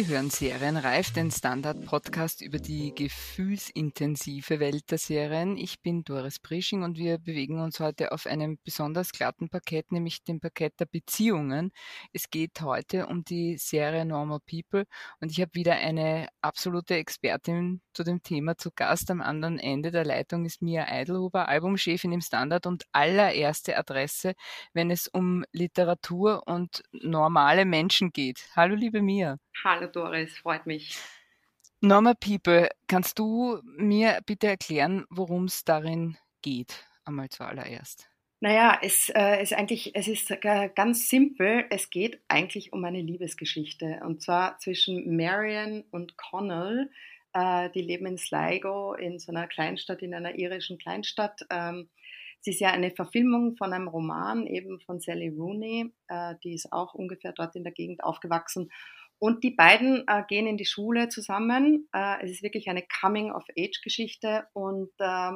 [0.00, 5.58] Sie hören Serienreif, den Standard-Podcast über die gefühlsintensive Welt der Serien.
[5.58, 10.24] Ich bin Doris Prisching und wir bewegen uns heute auf einem besonders glatten Parkett, nämlich
[10.24, 11.70] dem Parkett der Beziehungen.
[12.14, 14.86] Es geht heute um die Serie Normal People
[15.20, 19.10] und ich habe wieder eine absolute Expertin zu dem Thema zu Gast.
[19.10, 24.32] Am anderen Ende der Leitung ist Mia Eidelhuber, Albumchefin im Standard und allererste Adresse,
[24.72, 28.48] wenn es um Literatur und normale Menschen geht.
[28.56, 29.36] Hallo, liebe Mia.
[29.62, 30.96] Hallo Doris, freut mich.
[31.82, 36.84] Normal People, kannst du mir bitte erklären, worum es darin geht?
[37.04, 38.08] Einmal zuallererst.
[38.40, 41.66] Naja, es äh, ist eigentlich, es ist ganz simpel.
[41.68, 44.00] Es geht eigentlich um eine Liebesgeschichte.
[44.02, 46.90] Und zwar zwischen Marion und Connell.
[47.34, 51.44] Äh, die leben in Sligo, in so einer Kleinstadt, in einer irischen Kleinstadt.
[51.50, 51.90] Ähm,
[52.40, 55.92] sie ist ja eine Verfilmung von einem Roman, eben von Sally Rooney.
[56.08, 58.70] Äh, die ist auch ungefähr dort in der Gegend aufgewachsen.
[59.20, 61.88] Und die beiden äh, gehen in die Schule zusammen.
[61.92, 65.32] Äh, es ist wirklich eine Coming-of-Age-Geschichte und äh,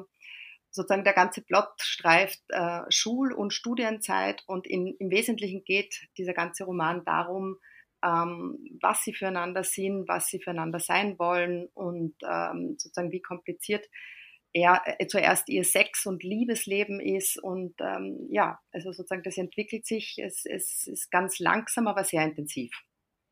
[0.70, 6.32] sozusagen der ganze Plot streift äh, Schul- und Studienzeit und in, im Wesentlichen geht dieser
[6.32, 7.58] ganze Roman darum,
[8.02, 13.86] ähm, was sie füreinander sind, was sie füreinander sein wollen und ähm, sozusagen wie kompliziert
[14.55, 19.84] er äh, zuerst ihr Sex- und Liebesleben ist und ähm, ja, also sozusagen das entwickelt
[19.84, 22.72] sich, es, es ist ganz langsam, aber sehr intensiv.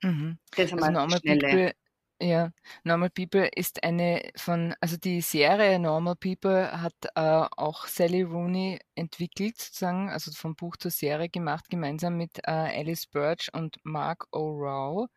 [0.03, 0.39] Mhm.
[0.57, 1.75] Das also Normal People,
[2.21, 2.53] ja,
[2.85, 7.21] Normal People ist eine von, also die Serie Normal People hat äh,
[7.57, 13.07] auch Sally Rooney entwickelt, sozusagen, also vom Buch zur Serie gemacht, gemeinsam mit äh, Alice
[13.07, 15.09] Birch und Mark O'Rowe.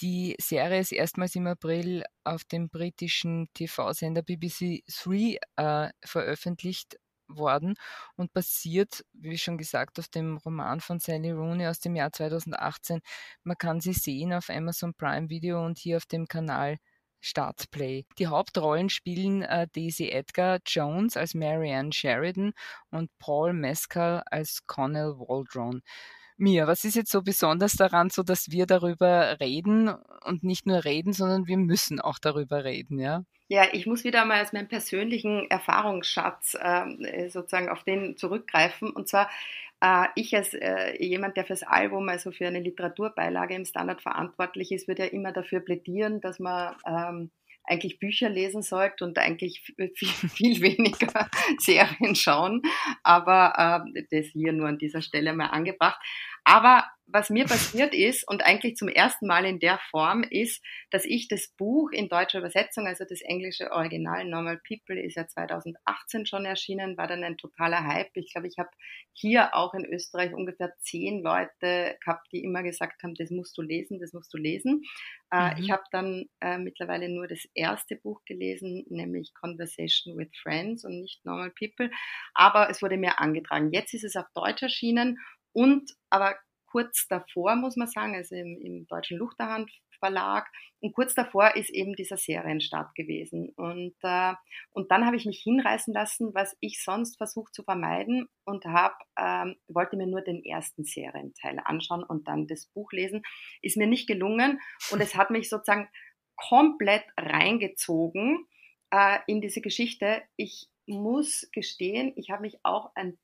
[0.00, 7.74] Die Serie ist erstmals im April auf dem britischen TV-Sender BBC Three äh, veröffentlicht worden
[8.16, 13.00] und basiert, wie schon gesagt, auf dem Roman von Sally Rooney aus dem Jahr 2018.
[13.44, 16.78] Man kann sie sehen auf Amazon Prime Video und hier auf dem Kanal
[17.20, 18.04] Startplay.
[18.18, 22.52] Die Hauptrollen spielen äh, Daisy Edgar Jones als Marianne Sheridan
[22.90, 25.82] und Paul Mescal als Connell Waldron.
[26.38, 29.88] Mia, was ist jetzt so besonders daran, so dass wir darüber reden
[30.24, 33.24] und nicht nur reden, sondern wir müssen auch darüber reden, ja?
[33.48, 38.90] Ja, ich muss wieder mal aus meinem persönlichen Erfahrungsschatz äh, sozusagen auf den zurückgreifen.
[38.90, 39.30] Und zwar
[39.80, 44.72] äh, ich als äh, jemand, der fürs Album, also für eine Literaturbeilage im Standard verantwortlich
[44.72, 47.30] ist, würde ja immer dafür plädieren, dass man ähm,
[47.64, 49.90] eigentlich Bücher lesen sollte und eigentlich viel,
[50.30, 51.28] viel weniger
[51.58, 52.62] Serien schauen.
[53.02, 56.00] Aber äh, das hier nur an dieser Stelle mal angebracht.
[56.46, 61.04] Aber was mir passiert ist und eigentlich zum ersten Mal in der Form ist, dass
[61.04, 66.26] ich das Buch in deutscher Übersetzung, also das englische Original Normal People ist ja 2018
[66.26, 68.10] schon erschienen, war dann ein totaler Hype.
[68.14, 68.70] Ich glaube, ich habe
[69.12, 73.62] hier auch in Österreich ungefähr zehn Leute gehabt, die immer gesagt haben, das musst du
[73.62, 74.82] lesen, das musst du lesen.
[75.32, 75.62] Äh, mhm.
[75.62, 81.00] Ich habe dann äh, mittlerweile nur das erste Buch gelesen, nämlich Conversation with Friends und
[81.00, 81.90] nicht Normal People.
[82.34, 83.72] Aber es wurde mir angetragen.
[83.72, 85.18] Jetzt ist es auf Deutsch erschienen
[85.56, 86.36] und aber
[86.66, 90.50] kurz davor, muss man sagen, also im, im Deutschen Luchterhand Verlag.
[90.80, 93.50] Und kurz davor ist eben dieser Serienstart gewesen.
[93.56, 94.34] Und, äh,
[94.72, 98.98] und dann habe ich mich hinreißen lassen, was ich sonst versucht zu vermeiden und hab,
[99.18, 103.22] ähm, wollte mir nur den ersten Serienteil anschauen und dann das Buch lesen.
[103.62, 105.88] Ist mir nicht gelungen und es hat mich sozusagen
[106.36, 108.46] komplett reingezogen
[108.90, 110.22] äh, in diese Geschichte.
[110.36, 113.18] Ich muss gestehen, ich habe mich auch ein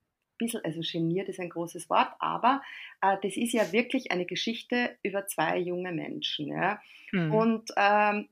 [0.45, 2.63] bisschen, also geniert ist ein großes Wort, aber
[3.01, 6.49] äh, das ist ja wirklich eine Geschichte über zwei junge Menschen.
[6.49, 6.81] Ja?
[7.13, 7.35] Mhm.
[7.35, 8.29] Und, ähm,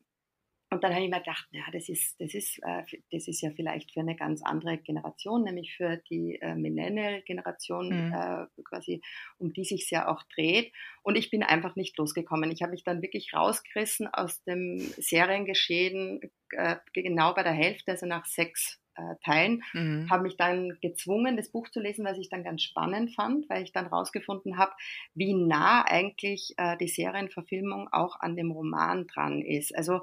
[0.73, 3.51] und dann habe ich mir gedacht, ja, das ist, das, ist, äh, das ist ja
[3.51, 8.13] vielleicht für eine ganz andere Generation, nämlich für die äh, Millennial-Generation, mhm.
[8.13, 9.03] äh, quasi,
[9.39, 10.73] um die sich ja auch dreht.
[11.03, 12.53] Und ich bin einfach nicht losgekommen.
[12.53, 16.21] Ich habe mich dann wirklich rausgerissen aus dem Seriengeschehen,
[16.53, 19.63] äh, genau bei der Hälfte, also nach sechs äh, teilen.
[19.73, 20.09] Mhm.
[20.11, 23.63] Habe mich dann gezwungen, das Buch zu lesen, was ich dann ganz spannend fand, weil
[23.63, 24.73] ich dann rausgefunden habe,
[25.15, 29.75] wie nah eigentlich äh, die Serienverfilmung auch an dem Roman dran ist.
[29.77, 30.01] Also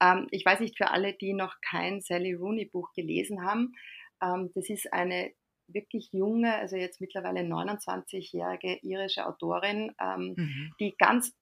[0.00, 3.74] ähm, ich weiß nicht für alle, die noch kein Sally Rooney Buch gelesen haben,
[4.22, 5.32] ähm, das ist eine
[5.68, 10.74] wirklich junge, also jetzt mittlerweile 29-jährige irische Autorin, ähm, mhm.
[10.80, 11.34] die ganz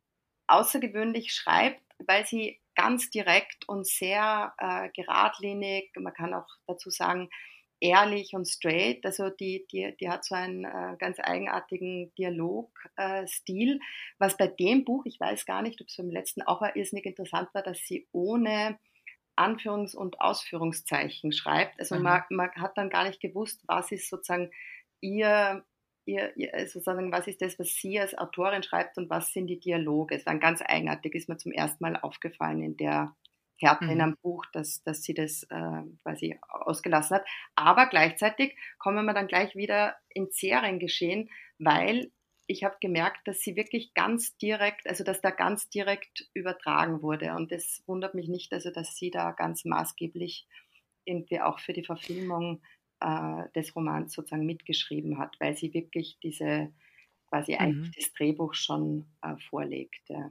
[0.47, 7.29] außergewöhnlich schreibt, weil sie ganz direkt und sehr äh, geradlinig, man kann auch dazu sagen,
[7.81, 9.05] ehrlich und straight.
[9.05, 13.81] Also die, die, die hat so einen äh, ganz eigenartigen Dialogstil, äh,
[14.19, 17.49] was bei dem Buch, ich weiß gar nicht, ob es beim letzten auch irrsinnig interessant
[17.53, 18.79] war, dass sie ohne
[19.37, 21.79] Anführungs- und Ausführungszeichen schreibt.
[21.81, 24.51] Also man, man, hat dann gar nicht gewusst, was ist sozusagen
[25.01, 25.65] ihr,
[26.07, 29.59] ihr, ihr, sozusagen, was ist das, was sie als Autorin schreibt und was sind die
[29.59, 30.17] Dialoge.
[30.17, 33.15] Es war ganz eigenartig, ist mir zum ersten Mal aufgefallen in der
[33.57, 33.91] Härte mhm.
[33.91, 37.27] in einem Buch, dass, dass sie das äh, quasi ausgelassen hat.
[37.55, 42.11] Aber gleichzeitig kommen wir dann gleich wieder ins Seriengeschehen, weil
[42.47, 47.35] ich habe gemerkt, dass sie wirklich ganz direkt, also dass da ganz direkt übertragen wurde.
[47.35, 50.47] Und es wundert mich nicht, also dass sie da ganz maßgeblich
[51.05, 52.63] irgendwie auch für die Verfilmung
[53.05, 56.73] äh, des Romans sozusagen mitgeschrieben hat, weil sie wirklich diese
[57.29, 57.59] quasi mhm.
[57.59, 60.09] eigentlich das Drehbuch schon äh, vorlegt.
[60.09, 60.31] Ja.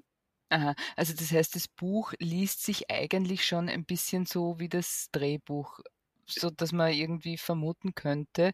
[0.49, 5.09] Aha, also das heißt, das Buch liest sich eigentlich schon ein bisschen so wie das
[5.11, 5.79] Drehbuch
[6.25, 8.51] so dass man irgendwie vermuten könnte,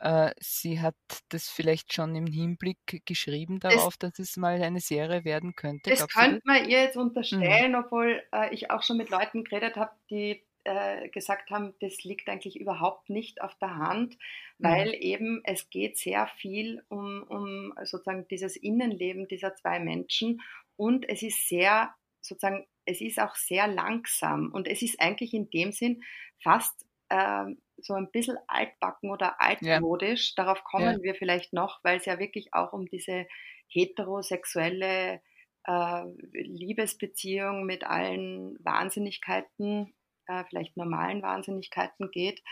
[0.00, 0.96] äh, sie hat
[1.28, 5.90] das vielleicht schon im Hinblick geschrieben darauf, das, dass es mal eine Serie werden könnte.
[5.90, 7.02] Das könnte man ihr jetzt mhm.
[7.02, 7.78] unterstellen, mhm.
[7.78, 12.28] obwohl äh, ich auch schon mit Leuten geredet habe, die äh, gesagt haben, das liegt
[12.28, 14.16] eigentlich überhaupt nicht auf der Hand,
[14.58, 15.00] weil mhm.
[15.00, 20.40] eben es geht sehr viel um, um sozusagen dieses Innenleben dieser zwei Menschen
[20.76, 25.50] und es ist sehr sozusagen es ist auch sehr langsam und es ist eigentlich in
[25.50, 26.02] dem Sinn
[26.42, 30.34] fast ähm, so ein bisschen altbacken oder altmodisch.
[30.36, 30.44] Ja.
[30.44, 31.02] Darauf kommen ja.
[31.02, 33.26] wir vielleicht noch, weil es ja wirklich auch um diese
[33.68, 35.20] heterosexuelle
[35.64, 39.94] äh, Liebesbeziehung mit allen Wahnsinnigkeiten,
[40.26, 42.42] äh, vielleicht normalen Wahnsinnigkeiten geht.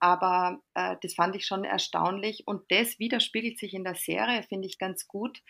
[0.00, 4.66] Aber äh, das fand ich schon erstaunlich und das widerspiegelt sich in der Serie, finde
[4.66, 5.40] ich ganz gut,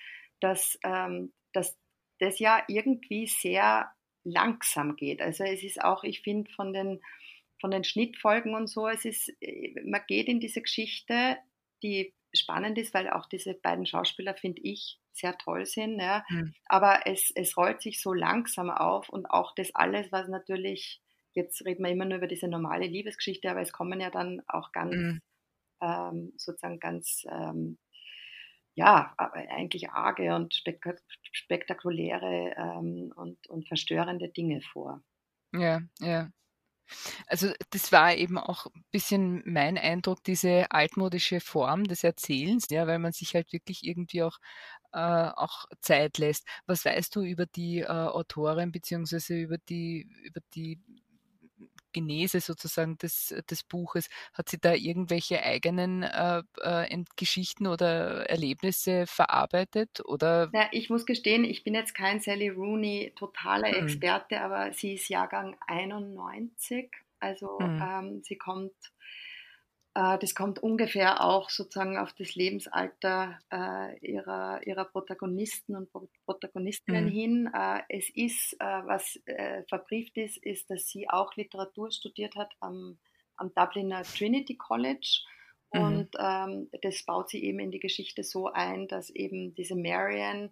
[0.40, 1.76] dass, ähm, dass
[2.20, 3.90] das ja irgendwie sehr
[4.22, 5.20] langsam geht.
[5.20, 7.00] Also es ist auch, ich finde, von den
[7.64, 8.88] von den Schnittfolgen und so.
[8.88, 11.38] Es ist, äh, man geht in diese Geschichte,
[11.82, 15.98] die spannend ist, weil auch diese beiden Schauspieler, finde ich, sehr toll sind.
[15.98, 16.24] Ja.
[16.28, 16.54] Mhm.
[16.66, 21.00] Aber es, es rollt sich so langsam auf und auch das alles, was natürlich,
[21.34, 24.72] jetzt reden wir immer nur über diese normale Liebesgeschichte, aber es kommen ja dann auch
[24.72, 25.20] ganz, mhm.
[25.80, 27.78] ähm, sozusagen ganz, ähm,
[28.76, 30.52] ja, eigentlich arge und
[31.32, 35.00] spektakuläre ähm, und, und verstörende Dinge vor.
[35.52, 36.30] Ja, ja.
[37.26, 42.86] Also das war eben auch ein bisschen mein Eindruck, diese altmodische Form des Erzählens, ja,
[42.86, 44.38] weil man sich halt wirklich irgendwie auch,
[44.92, 46.46] äh, auch Zeit lässt.
[46.66, 50.80] Was weißt du über die äh, Autorin beziehungsweise über die, über die
[51.94, 54.10] Genese sozusagen des, des Buches?
[54.34, 60.04] Hat sie da irgendwelche eigenen äh, äh, Geschichten oder Erlebnisse verarbeitet?
[60.04, 60.50] Oder?
[60.52, 63.86] Ja, ich muss gestehen, ich bin jetzt kein Sally Rooney totaler mhm.
[63.86, 66.90] Experte, aber sie ist Jahrgang 91.
[67.20, 67.82] Also mhm.
[67.82, 69.23] ähm, sie kommt äh,
[69.94, 75.88] das kommt ungefähr auch sozusagen auf das Lebensalter äh, ihrer, ihrer Protagonisten und
[76.26, 77.10] Protagonistinnen mhm.
[77.10, 77.50] hin.
[77.54, 82.52] Äh, es ist, äh, was äh, verbrieft ist, ist, dass sie auch Literatur studiert hat
[82.58, 82.98] am,
[83.36, 85.20] am Dubliner Trinity College.
[85.72, 85.80] Mhm.
[85.80, 90.50] Und ähm, das baut sie eben in die Geschichte so ein, dass eben diese Marian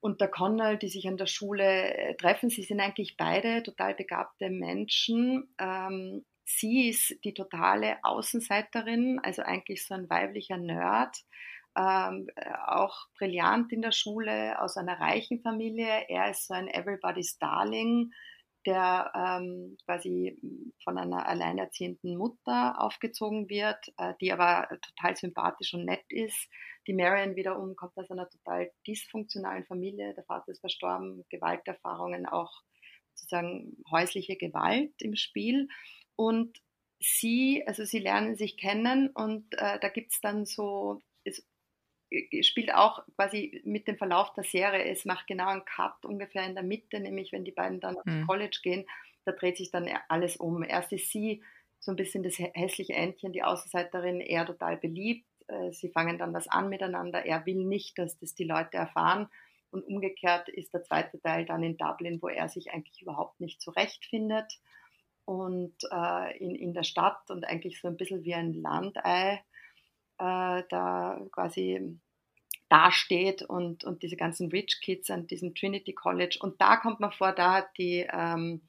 [0.00, 3.94] und der Connell, die sich an der Schule äh, treffen, sie sind eigentlich beide total
[3.94, 5.54] begabte Menschen.
[5.58, 11.14] Ähm, Sie ist die totale Außenseiterin, also eigentlich so ein weiblicher Nerd,
[11.76, 12.26] ähm,
[12.66, 16.08] auch brillant in der Schule, aus einer reichen Familie.
[16.08, 18.12] Er ist so ein Everybody's Darling,
[18.64, 20.40] der ähm, quasi
[20.82, 26.48] von einer alleinerziehenden Mutter aufgezogen wird, äh, die aber total sympathisch und nett ist.
[26.86, 30.14] Die Marion wiederum kommt aus einer total dysfunktionalen Familie.
[30.14, 32.62] Der Vater ist verstorben, Gewalterfahrungen, auch
[33.14, 35.68] sozusagen häusliche Gewalt im Spiel.
[36.18, 36.60] Und
[36.98, 41.44] sie, also sie lernen sich kennen und äh, da gibt es dann so, es
[42.40, 46.54] spielt auch quasi mit dem Verlauf der Serie, es macht genau einen Cut ungefähr in
[46.54, 48.22] der Mitte, nämlich wenn die beiden dann mhm.
[48.22, 48.84] aufs College gehen,
[49.26, 50.64] da dreht sich dann alles um.
[50.64, 51.40] Erst ist sie
[51.78, 55.24] so ein bisschen das hässliche Entchen, die Außenseiterin, er total beliebt.
[55.46, 57.24] Äh, sie fangen dann was an miteinander.
[57.24, 59.28] Er will nicht, dass das die Leute erfahren.
[59.70, 63.60] Und umgekehrt ist der zweite Teil dann in Dublin, wo er sich eigentlich überhaupt nicht
[63.60, 64.58] zurechtfindet
[65.28, 69.42] und äh, in, in der Stadt und eigentlich so ein bisschen wie ein Landei
[70.16, 71.98] äh, da quasi
[72.70, 76.38] dasteht und, und diese ganzen Rich Kids an diesem Trinity College.
[76.40, 78.62] Und da kommt man vor, da hat die ähm,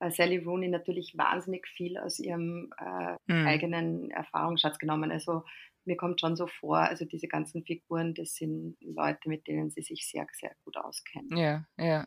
[0.00, 3.46] äh, Sally Rooney natürlich wahnsinnig viel aus ihrem äh, mhm.
[3.46, 5.12] eigenen Erfahrungsschatz genommen.
[5.12, 5.44] Also
[5.84, 9.82] mir kommt schon so vor, also diese ganzen Figuren, das sind Leute, mit denen sie
[9.82, 11.36] sich sehr, sehr gut auskennen.
[11.36, 12.04] Ja, ja.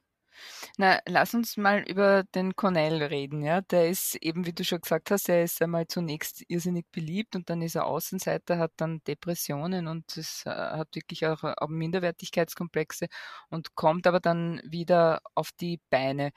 [0.77, 3.61] Na, lass uns mal über den Cornell reden, ja.
[3.61, 7.49] Der ist eben, wie du schon gesagt hast, er ist einmal zunächst irrsinnig beliebt und
[7.49, 13.07] dann ist er Außenseiter, hat dann Depressionen und es äh, hat wirklich auch, auch Minderwertigkeitskomplexe
[13.49, 16.31] und kommt aber dann wieder auf die Beine.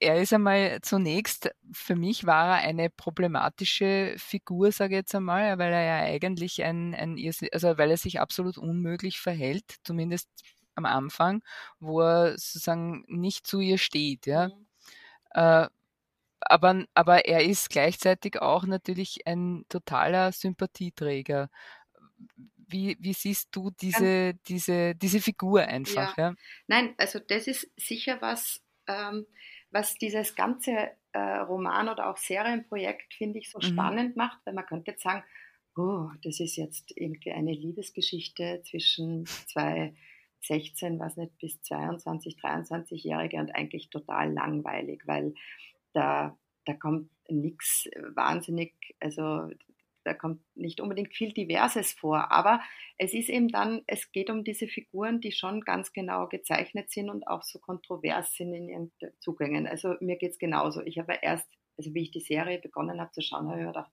[0.00, 5.58] er ist einmal zunächst, für mich war er eine problematische Figur, sage ich jetzt einmal,
[5.58, 7.16] weil er ja eigentlich ein, ein
[7.52, 10.28] also weil er sich absolut unmöglich verhält, zumindest
[10.74, 11.42] am Anfang,
[11.80, 14.48] wo er sozusagen nicht zu ihr steht, ja.
[14.48, 14.66] Mhm.
[15.30, 15.68] Äh,
[16.40, 21.48] aber, aber er ist gleichzeitig auch natürlich ein totaler Sympathieträger.
[22.68, 26.16] Wie, wie siehst du diese, diese, diese Figur einfach?
[26.16, 26.30] Ja.
[26.30, 26.34] ja.
[26.66, 29.26] Nein, also das ist sicher was, ähm,
[29.70, 33.62] was dieses ganze äh, Roman oder auch Serienprojekt, finde ich, so mhm.
[33.62, 35.24] spannend macht, weil man könnte jetzt sagen,
[35.76, 39.94] oh, das ist jetzt irgendwie eine Liebesgeschichte zwischen zwei
[40.46, 45.34] 16, was nicht, bis 22, 23-Jährige und eigentlich total langweilig, weil
[45.92, 49.48] da, da kommt nichts wahnsinnig, also
[50.04, 52.60] da kommt nicht unbedingt viel Diverses vor, aber
[52.98, 57.08] es ist eben dann, es geht um diese Figuren, die schon ganz genau gezeichnet sind
[57.08, 59.66] und auch so kontrovers sind in ihren Zugängen.
[59.66, 60.82] Also mir geht es genauso.
[60.82, 61.48] Ich habe erst,
[61.78, 63.92] also wie ich die Serie begonnen habe zu schauen, habe ich mir gedacht,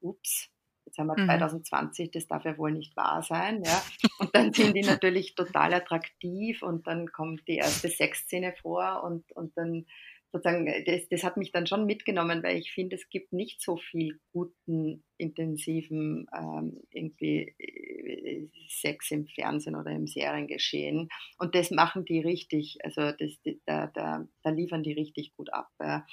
[0.00, 0.51] ups,
[0.84, 1.26] jetzt haben wir mhm.
[1.26, 3.62] 2020, das darf ja wohl nicht wahr sein.
[3.64, 3.82] Ja?
[4.18, 9.30] Und dann sind die natürlich total attraktiv und dann kommt die erste Sexszene vor und,
[9.32, 9.86] und dann
[10.32, 13.62] sozusagen, äh, das, das hat mich dann schon mitgenommen, weil ich finde, es gibt nicht
[13.62, 21.08] so viel guten, intensiven ähm, irgendwie äh, Sex im Fernsehen oder im Seriengeschehen.
[21.38, 25.68] Und das machen die richtig, also das, da, da, da liefern die richtig gut ab.
[25.80, 26.04] Ja.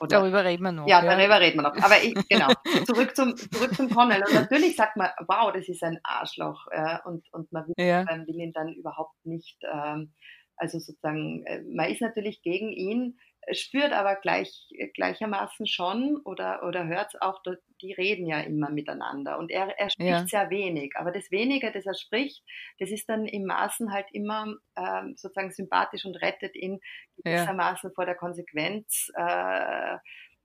[0.00, 0.86] Oder, darüber reden wir noch.
[0.86, 1.76] Ja, ja, darüber reden wir noch.
[1.76, 2.52] Aber ich, genau,
[2.86, 4.22] zurück zum, zurück zum Connell.
[4.26, 6.66] Und natürlich sagt man, wow, das ist ein Arschloch.
[6.72, 8.06] Ja, und, und man will, ja.
[8.06, 10.12] will ihn dann überhaupt nicht, ähm,
[10.56, 13.18] also sozusagen, äh, man ist natürlich gegen ihn,
[13.50, 17.42] spürt aber gleich, gleichermaßen schon oder, oder hört es auch,
[17.80, 20.26] die reden ja immer miteinander und er, er spricht ja.
[20.26, 22.44] sehr wenig, aber das Wenige, das er spricht,
[22.78, 26.80] das ist dann im Maßen halt immer ähm, sozusagen sympathisch und rettet ihn
[27.16, 27.94] gewissermaßen ja.
[27.94, 29.96] vor der Konsequenz, äh,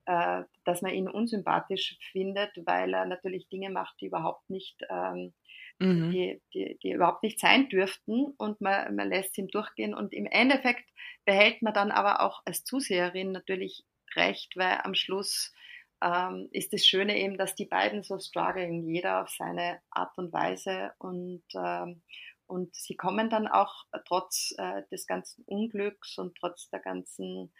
[0.07, 5.33] äh, dass man ihn unsympathisch findet, weil er natürlich Dinge macht, die überhaupt nicht ähm,
[5.79, 6.11] mhm.
[6.11, 8.33] die, die, die überhaupt nicht sein dürften.
[8.37, 9.93] Und man, man lässt ihn durchgehen.
[9.93, 10.89] Und im Endeffekt
[11.25, 13.85] behält man dann aber auch als Zuseherin natürlich
[14.15, 15.53] recht, weil am Schluss
[16.01, 20.31] ähm, ist das Schöne eben, dass die beiden so strugglen, jeder auf seine Art und
[20.31, 20.93] Weise.
[20.99, 22.01] Und, ähm,
[22.45, 27.51] und sie kommen dann auch trotz äh, des ganzen Unglücks und trotz der ganzen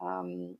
[0.00, 0.58] ähm,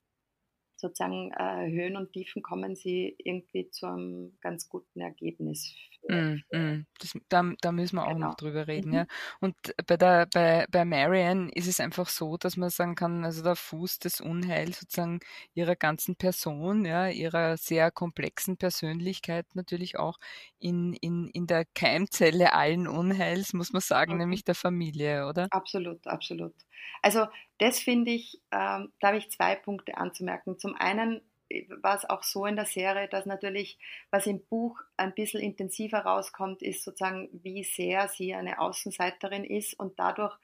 [0.83, 5.75] sozusagen äh, Höhen und Tiefen kommen sie irgendwie zu einem ganz guten Ergebnis.
[6.09, 6.87] Mm, mm.
[6.99, 8.29] Das, da, da, müssen wir auch genau.
[8.29, 8.91] noch drüber reden.
[8.91, 8.95] Mhm.
[8.95, 9.07] Ja.
[9.41, 9.55] Und
[9.87, 13.55] bei, der, bei, bei Marianne ist es einfach so, dass man sagen kann, also der
[13.55, 15.21] Fuß des Unheils sozusagen
[15.55, 20.19] ihrer ganzen Person, ja, ihrer sehr komplexen Persönlichkeit natürlich auch
[20.59, 24.19] in, in, in der Keimzelle allen Unheils, muss man sagen, mhm.
[24.19, 25.47] nämlich der Familie, oder?
[25.51, 26.55] Absolut, absolut.
[27.03, 27.27] Also
[27.59, 30.59] das finde ich, ähm, da habe ich zwei Punkte anzumerken.
[30.59, 33.79] Zum einen äh, war es auch so in der Serie, dass natürlich,
[34.11, 39.79] was im Buch ein bisschen intensiver rauskommt, ist sozusagen, wie sehr sie eine Außenseiterin ist
[39.79, 40.37] und dadurch,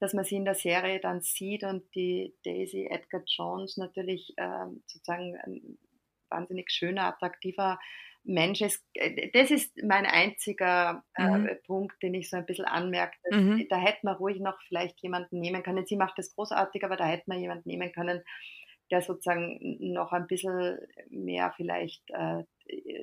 [0.00, 4.82] dass man sie in der Serie dann sieht und die Daisy Edgar Jones natürlich ähm,
[4.86, 5.78] sozusagen ein
[6.28, 7.78] wahnsinnig schöner, attraktiver
[8.24, 11.50] Mensch ist, äh, das ist mein einziger äh, mhm.
[11.66, 13.16] Punkt, den ich so ein bisschen anmerke.
[13.30, 13.66] Mhm.
[13.68, 15.86] Da hätte man ruhig noch vielleicht jemanden nehmen können.
[15.86, 18.22] Sie macht das großartig, aber da hätte man jemanden nehmen können,
[18.90, 19.58] der sozusagen
[19.92, 20.78] noch ein bisschen
[21.10, 22.44] mehr vielleicht äh,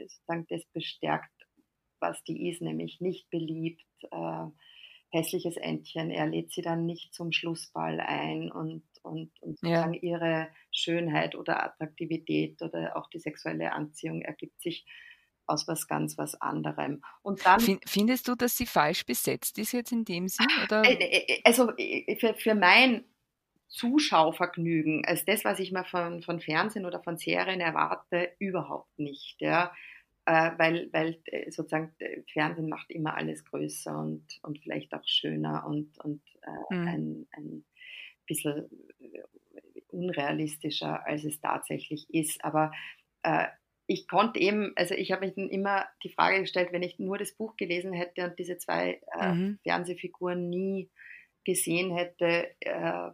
[0.08, 1.32] sozusagen das bestärkt,
[2.00, 4.48] was die ist, nämlich nicht beliebt, äh,
[5.12, 6.10] hässliches Entchen.
[6.10, 10.02] Er lädt sie dann nicht zum Schlussball ein und, und, und sozusagen ja.
[10.02, 14.86] ihre Schönheit oder Attraktivität oder auch die sexuelle Anziehung ergibt sich
[15.52, 17.04] aus was ganz was anderem.
[17.22, 20.48] Und dann, Findest du, dass sie falsch besetzt ist jetzt in dem Sinn?
[20.64, 20.84] Oder?
[20.84, 21.72] Äh, äh, äh, also
[22.20, 23.04] für, für mein
[23.68, 29.40] Zuschauvergnügen, als das, was ich mir von, von Fernsehen oder von Serien erwarte, überhaupt nicht.
[29.40, 29.72] Ja?
[30.24, 31.96] weil, weil sozusagen
[32.32, 36.22] Fernsehen macht immer alles größer und, und vielleicht auch schöner und, und
[36.70, 36.88] mhm.
[36.88, 37.66] ein, ein
[38.28, 38.70] bisschen
[39.92, 42.44] unrealistischer, als es tatsächlich ist.
[42.44, 42.72] Aber
[43.24, 43.48] äh,
[43.92, 47.18] ich konnte eben, also ich habe mich dann immer die Frage gestellt, wenn ich nur
[47.18, 49.60] das Buch gelesen hätte und diese zwei äh, mhm.
[49.64, 50.90] Fernsehfiguren nie
[51.44, 53.10] gesehen hätte, äh,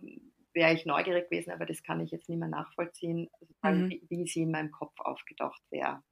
[0.53, 3.27] wäre ich neugierig gewesen, aber das kann ich jetzt nicht mehr nachvollziehen,
[3.61, 3.89] also mhm.
[3.89, 6.03] wie, wie, sie in meinem Kopf aufgetaucht wäre.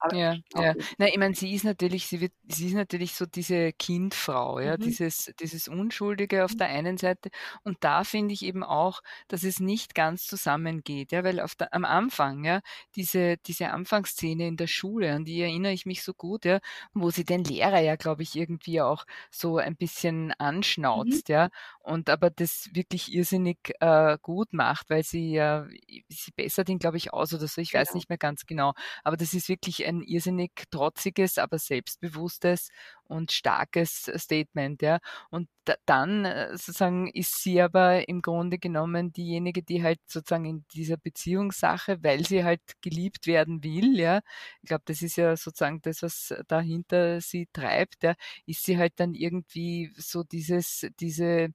[0.00, 0.74] Aber ja, ja.
[0.98, 4.76] Na, ich meine, sie ist natürlich, sie wird, sie ist natürlich so diese Kindfrau, ja,
[4.76, 4.82] mhm.
[4.82, 6.58] dieses, dieses Unschuldige auf mhm.
[6.58, 7.30] der einen Seite.
[7.64, 11.74] Und da finde ich eben auch, dass es nicht ganz zusammengeht, ja, weil auf der,
[11.74, 12.60] am Anfang, ja,
[12.96, 16.60] diese, diese Anfangsszene in der Schule, an die erinnere ich mich so gut, ja,
[16.94, 20.34] wo sie den Lehrer ja, glaube ich, irgendwie auch so ein bisschen mhm.
[20.38, 21.34] anschnauzt, mhm.
[21.34, 21.48] ja.
[21.88, 25.66] Und aber das wirklich irrsinnig äh, gut macht, weil sie ja,
[26.08, 27.96] sie bessert ihn, glaube ich, aus oder so, ich weiß genau.
[27.96, 28.74] nicht mehr ganz genau.
[29.04, 32.68] Aber das ist wirklich ein irrsinnig trotziges, aber selbstbewusstes
[33.04, 34.98] und starkes Statement, ja.
[35.30, 40.44] Und da, dann äh, sozusagen ist sie aber im Grunde genommen diejenige, die halt sozusagen
[40.44, 44.20] in dieser Beziehungssache, weil sie halt geliebt werden will, ja.
[44.62, 48.14] Ich glaube, das ist ja sozusagen das, was dahinter sie treibt, ja,
[48.44, 51.48] ist sie halt dann irgendwie so dieses, diese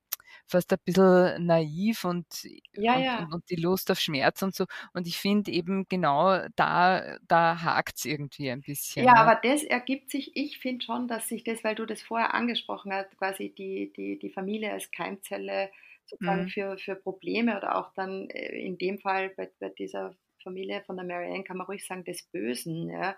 [0.45, 2.25] fast ein bisschen naiv und,
[2.73, 3.19] ja, und, ja.
[3.19, 4.65] und, und, die Lust auf Schmerz und so.
[4.93, 9.05] Und ich finde eben genau da, da hakt es irgendwie ein bisschen.
[9.05, 12.01] Ja, ja, aber das ergibt sich, ich finde schon, dass sich das, weil du das
[12.01, 15.69] vorher angesprochen hast, quasi die, die, die Familie als Keimzelle
[16.05, 16.49] sozusagen mhm.
[16.49, 20.97] für, für Probleme oder auch dann äh, in dem Fall bei, bei dieser Familie von
[20.97, 22.89] der Marianne kann man ruhig sagen, des Bösen.
[22.89, 23.15] Ja.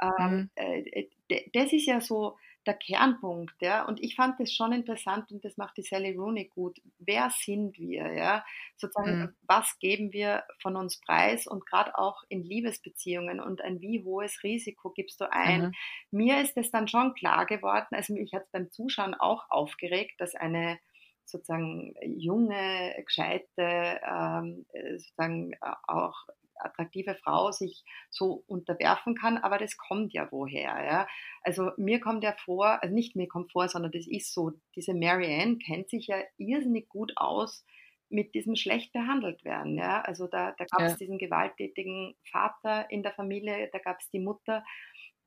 [0.00, 0.50] Ähm, mhm.
[0.54, 1.06] äh,
[1.52, 3.84] das ist ja so, der Kernpunkt, ja.
[3.84, 6.80] Und ich fand das schon interessant und das macht die Sally Rooney gut.
[6.98, 8.44] Wer sind wir, ja?
[8.76, 9.34] Sozusagen, mhm.
[9.42, 14.42] was geben wir von uns preis und gerade auch in Liebesbeziehungen und ein wie hohes
[14.42, 15.62] Risiko gibst du ein?
[15.62, 15.72] Mhm.
[16.10, 20.14] Mir ist es dann schon klar geworden, also mich hat es beim Zuschauen auch aufgeregt,
[20.18, 20.78] dass eine
[21.24, 24.66] sozusagen junge, gescheite, ähm,
[24.98, 25.52] sozusagen
[25.86, 30.84] auch attraktive Frau sich so unterwerfen kann, aber das kommt ja woher.
[30.84, 31.06] Ja?
[31.42, 34.94] Also mir kommt ja vor, also nicht mir kommt vor, sondern das ist so, diese
[34.94, 37.64] Marianne kennt sich ja irrsinnig gut aus
[38.08, 39.78] mit diesem schlecht behandelt werden.
[39.78, 40.02] Ja?
[40.02, 40.98] Also da, da gab es ja.
[40.98, 44.64] diesen gewalttätigen Vater in der Familie, da gab es die Mutter,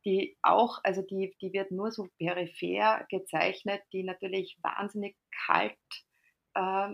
[0.06, 5.16] die auch, also die, die wird nur so peripher gezeichnet, die natürlich wahnsinnig
[5.46, 5.78] kalt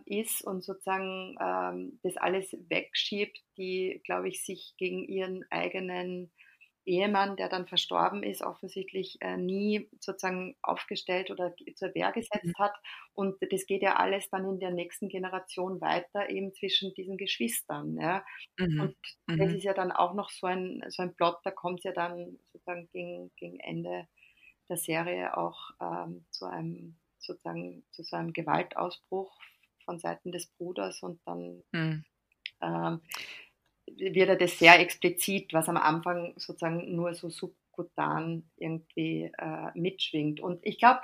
[0.06, 6.32] ist und sozusagen ähm, das alles wegschiebt, die, glaube ich, sich gegen ihren eigenen
[6.86, 12.58] Ehemann, der dann verstorben ist, offensichtlich äh, nie sozusagen aufgestellt oder zur Wehr gesetzt mhm.
[12.58, 12.74] hat.
[13.14, 17.98] Und das geht ja alles dann in der nächsten Generation weiter, eben zwischen diesen Geschwistern.
[18.00, 18.26] Ja.
[18.58, 18.82] Mhm.
[18.82, 18.98] Und
[19.40, 19.56] das mhm.
[19.58, 22.40] ist ja dann auch noch so ein, so ein Plot, da kommt es ja dann
[22.52, 24.08] sozusagen gegen, gegen Ende
[24.70, 29.38] der Serie auch ähm, zu einem sozusagen zu so einem Gewaltausbruch
[29.92, 32.06] von Seiten des Bruders und dann mhm.
[32.62, 33.02] ähm,
[33.98, 40.40] wird er das sehr explizit, was am Anfang sozusagen nur so subkutan irgendwie äh, mitschwingt.
[40.40, 41.02] Und ich glaube,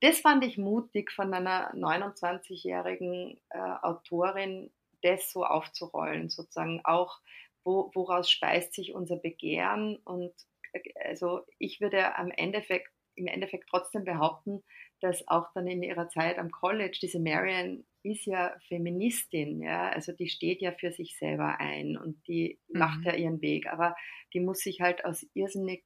[0.00, 7.20] das fand ich mutig von einer 29-jährigen äh, Autorin, das so aufzurollen, sozusagen auch,
[7.62, 9.96] wo, woraus speist sich unser Begehren.
[9.98, 10.32] Und
[10.72, 14.64] äh, also ich würde am Endeffekt, im Endeffekt trotzdem behaupten,
[15.00, 20.12] dass auch dann in ihrer Zeit am College diese Marian ist ja Feministin, ja, also
[20.12, 22.78] die steht ja für sich selber ein und die mhm.
[22.78, 23.96] macht ja ihren Weg, aber
[24.32, 25.84] die muss sich halt aus irrsinnig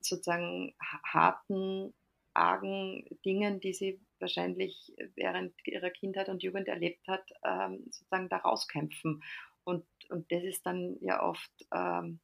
[0.00, 1.94] sozusagen harten,
[2.34, 8.36] argen Dingen, die sie wahrscheinlich während ihrer Kindheit und Jugend erlebt hat, ähm, sozusagen da
[8.38, 9.22] rauskämpfen.
[9.64, 12.20] Und, und das ist dann ja oft ähm,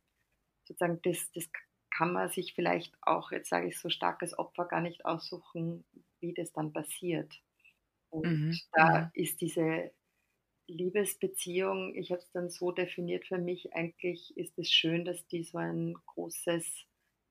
[0.64, 1.48] sozusagen, das, das
[1.90, 5.84] kann man sich vielleicht auch, jetzt sage ich so starkes Opfer gar nicht aussuchen,
[6.20, 7.32] wie das dann passiert.
[8.14, 8.58] Und mhm.
[8.72, 9.10] da mhm.
[9.14, 9.90] ist diese
[10.68, 15.42] Liebesbeziehung, ich habe es dann so definiert für mich, eigentlich ist es schön, dass die
[15.42, 16.86] so ein großes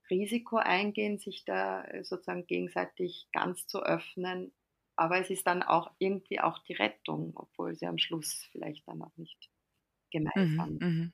[0.09, 4.53] Risiko eingehen, sich da äh, sozusagen gegenseitig ganz zu öffnen.
[4.97, 9.01] Aber es ist dann auch irgendwie auch die Rettung, obwohl sie am Schluss vielleicht dann
[9.01, 9.49] auch nicht
[10.11, 11.13] gemeinsam mhm, mhm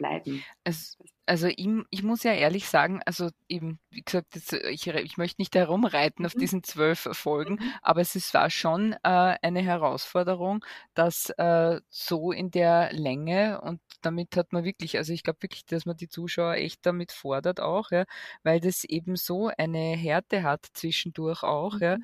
[0.00, 0.42] bleiben.
[0.64, 5.16] Es, also ich, ich, muss ja ehrlich sagen, also eben, wie gesagt, jetzt, ich, ich
[5.18, 6.26] möchte nicht herumreiten mhm.
[6.26, 7.72] auf diesen zwölf Folgen, mhm.
[7.82, 13.80] aber es ist, war schon äh, eine Herausforderung, dass äh, so in der Länge und
[14.00, 17.60] damit hat man wirklich, also ich glaube wirklich, dass man die Zuschauer echt damit fordert
[17.60, 18.06] auch, ja,
[18.42, 21.82] weil das eben so eine Härte hat zwischendurch auch, mhm.
[21.82, 21.98] ja,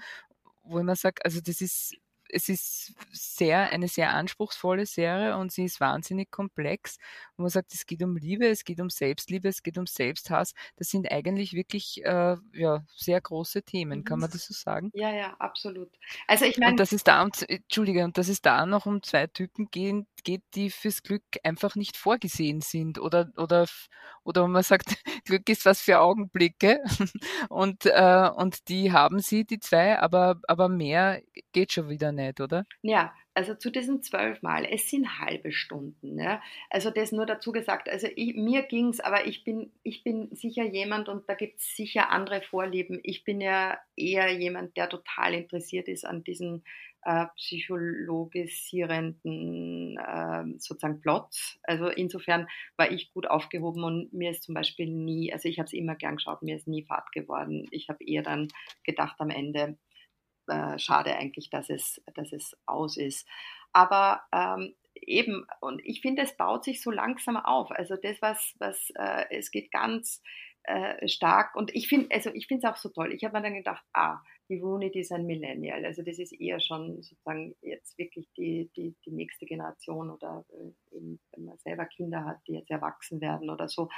[0.63, 1.97] wo man sagt, also das ist
[2.29, 6.99] es ist sehr, eine sehr anspruchsvolle Serie und sie ist wahnsinnig komplex.
[7.37, 10.55] Und man sagt, es geht um Liebe, es geht um Selbstliebe, es geht um Selbsthass.
[10.77, 14.33] Das sind eigentlich wirklich äh, ja, sehr große Themen, kann man mhm.
[14.33, 14.91] das so sagen?
[14.95, 15.91] Ja, ja, absolut.
[16.27, 16.73] Also ich meine.
[16.73, 20.07] Und das ist da, um, Entschuldige, und dass es da noch um zwei Typen geht,
[20.25, 23.67] geht, die fürs Glück einfach nicht vorgesehen sind oder, oder,
[24.25, 24.87] oder man sagt,
[25.25, 26.81] Glück ist was für Augenblicke
[27.49, 32.41] und, äh, und die haben sie, die zwei, aber, aber mehr geht schon wieder nicht,
[32.41, 32.67] oder?
[32.83, 36.19] Ja, also zu diesen zwölf Mal, es sind halbe Stunden.
[36.19, 36.43] Ja?
[36.71, 40.35] Also das nur dazu gesagt, also ich, mir ging es, aber ich bin, ich bin
[40.35, 42.99] sicher jemand und da gibt es sicher andere Vorlieben.
[43.03, 46.65] Ich bin ja eher jemand, der total interessiert ist an diesen
[47.07, 51.59] äh, psychologisierenden äh, sozusagen Plots.
[51.63, 55.67] Also insofern war ich gut aufgehoben und mir ist zum Beispiel nie, also ich habe
[55.67, 57.69] es immer gern geschaut, mir ist nie Fahrt geworden.
[57.71, 58.49] Ich habe eher dann
[58.83, 59.79] gedacht am Ende,
[60.49, 63.27] äh, schade eigentlich, dass es, dass es aus ist.
[63.73, 67.71] Aber ähm, eben, und ich finde, es baut sich so langsam auf.
[67.71, 70.23] Also das, was, was äh, es geht ganz
[70.67, 71.55] äh, stark.
[71.55, 73.13] Und ich finde, also ich finde es auch so toll.
[73.13, 75.85] Ich habe mir dann gedacht, ah, die Rooney, die ist ein Millennial.
[75.85, 80.97] Also das ist eher schon sozusagen jetzt wirklich die, die, die nächste Generation oder äh,
[80.97, 83.89] eben, wenn man selber Kinder hat, die jetzt erwachsen werden oder so.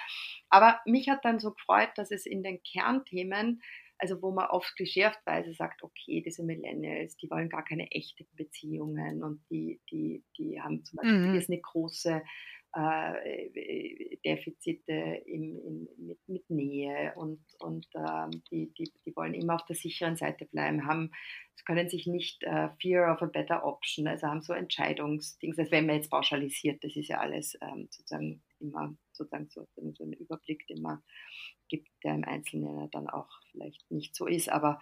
[0.49, 3.63] Aber mich hat dann so gefreut, dass es in den Kernthemen
[3.99, 9.23] also wo man oft klischeehaftweise sagt, okay, diese Millennials, die wollen gar keine echten Beziehungen
[9.23, 11.45] und die, die, die haben zum Beispiel mhm.
[11.49, 12.23] eine große
[12.75, 14.93] äh, Defizite
[15.27, 19.77] im, in, mit, mit, Nähe und, und ähm, die, die, die wollen immer auf der
[19.77, 21.11] sicheren Seite bleiben, haben,
[21.67, 25.87] können sich nicht äh, Fear of a Better Option, also haben so Entscheidungsdings, also wenn
[25.87, 30.67] man jetzt pauschalisiert, das ist ja alles ähm, sozusagen immer sozusagen so, so ein Überblick,
[30.67, 31.03] den man
[31.69, 34.81] gibt, der im Einzelnen dann auch vielleicht nicht so ist, aber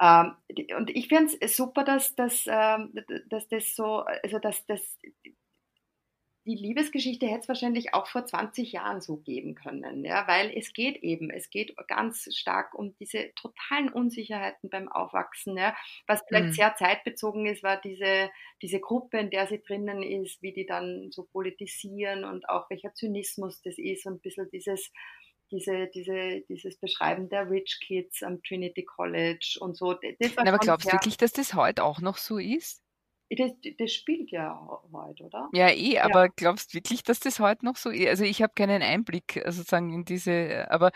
[0.00, 0.36] ähm,
[0.76, 2.92] und ich finde es super, dass, dass, ähm,
[3.30, 4.98] dass das so, also dass das
[6.46, 10.72] die Liebesgeschichte hätte es wahrscheinlich auch vor 20 Jahren so geben können, ja, weil es
[10.72, 15.76] geht eben, es geht ganz stark um diese totalen Unsicherheiten beim Aufwachsen, ja.
[16.06, 16.52] Was vielleicht mhm.
[16.52, 18.30] sehr zeitbezogen ist, war diese,
[18.62, 22.94] diese Gruppe, in der sie drinnen ist, wie die dann so politisieren und auch welcher
[22.94, 24.92] Zynismus das ist und ein bisschen dieses,
[25.50, 29.98] diese, diese, dieses Beschreiben der Rich Kids am Trinity College und so.
[30.36, 32.85] aber glaubst du wirklich, dass das heute auch noch so ist?
[33.30, 34.56] Das, das spielt ja
[34.92, 35.48] heute, oder?
[35.52, 36.32] Ja, eh, aber ja.
[36.36, 38.06] glaubst wirklich, dass das heute noch so ist?
[38.06, 40.92] Also ich habe keinen Einblick äh, sozusagen in diese, aber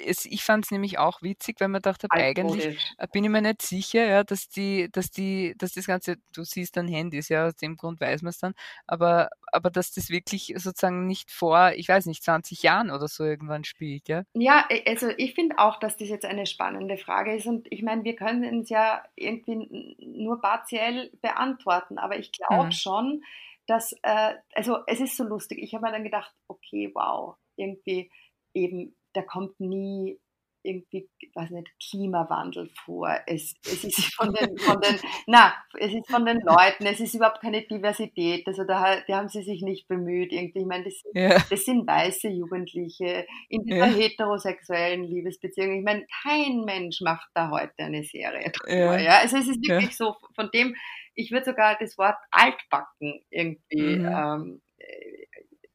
[0.00, 2.78] es, ich fand es nämlich auch witzig, weil man dachte, eigentlich
[3.12, 6.76] bin ich mir nicht sicher, ja, dass die, dass die, dass das Ganze, du siehst
[6.76, 8.54] dann Handys, ja, aus dem Grund weiß man es dann,
[8.86, 13.24] aber, aber dass das wirklich sozusagen nicht vor, ich weiß nicht, 20 Jahren oder so
[13.24, 14.24] irgendwann spielt, ja?
[14.34, 18.04] Ja, also ich finde auch, dass das jetzt eine spannende Frage ist und ich meine,
[18.04, 22.72] wir können es ja irgendwie nur partiell beantworten, aber ich glaube hm.
[22.72, 23.22] schon,
[23.66, 28.10] dass, äh, also es ist so lustig, ich habe mir dann gedacht, okay, wow, irgendwie
[28.52, 30.18] eben da kommt nie
[30.62, 33.14] irgendwie, weiß nicht, Klimawandel vor.
[33.26, 37.14] Es, es ist von den, von den, na, es ist von den Leuten, es ist
[37.14, 38.46] überhaupt keine Diversität.
[38.46, 40.32] Also da, da haben sie sich nicht bemüht.
[40.32, 41.38] Irgendwie, ich meine, das, ja.
[41.48, 43.94] das sind weiße Jugendliche in dieser ja.
[43.94, 45.78] heterosexuellen Liebesbeziehung.
[45.78, 48.98] Ich meine, kein Mensch macht da heute eine Serie drüber.
[48.98, 48.98] Ja.
[48.98, 49.18] ja?
[49.20, 50.76] Also es ist wirklich so, von dem,
[51.14, 54.06] ich würde sogar das Wort altbacken irgendwie mhm.
[54.06, 55.26] ähm, äh,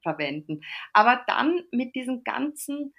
[0.03, 0.61] verwenden.
[0.93, 2.93] Aber dann mit diesen ganzen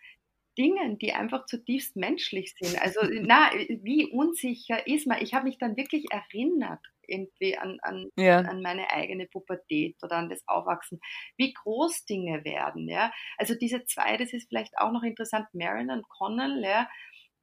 [0.58, 2.80] Dingen, die einfach zutiefst menschlich sind.
[2.80, 5.22] Also, na, wie unsicher ist man?
[5.22, 8.40] Ich habe mich dann wirklich erinnert irgendwie an, an, ja.
[8.40, 11.00] an meine eigene Pubertät oder an das Aufwachsen,
[11.36, 12.88] wie groß Dinge werden.
[12.88, 13.12] Ja?
[13.38, 16.88] Also diese zwei, das ist vielleicht auch noch interessant, Marilyn und Connell, ja,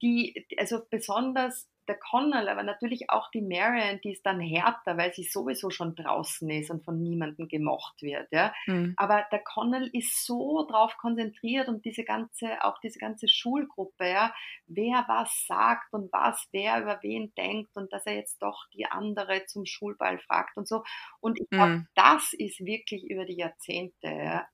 [0.01, 5.13] die, also besonders der Connell, aber natürlich auch die Marion, die ist dann härter, weil
[5.13, 8.27] sie sowieso schon draußen ist und von niemandem gemocht wird.
[8.31, 8.53] Ja?
[8.67, 8.93] Mhm.
[8.97, 14.33] Aber der Connell ist so drauf konzentriert und diese ganze, auch diese ganze Schulgruppe, ja,
[14.67, 18.85] wer was sagt und was wer über wen denkt und dass er jetzt doch die
[18.85, 20.83] andere zum Schulball fragt und so.
[21.19, 21.87] Und ich glaube, mhm.
[21.95, 24.47] das ist wirklich über die Jahrzehnte ja,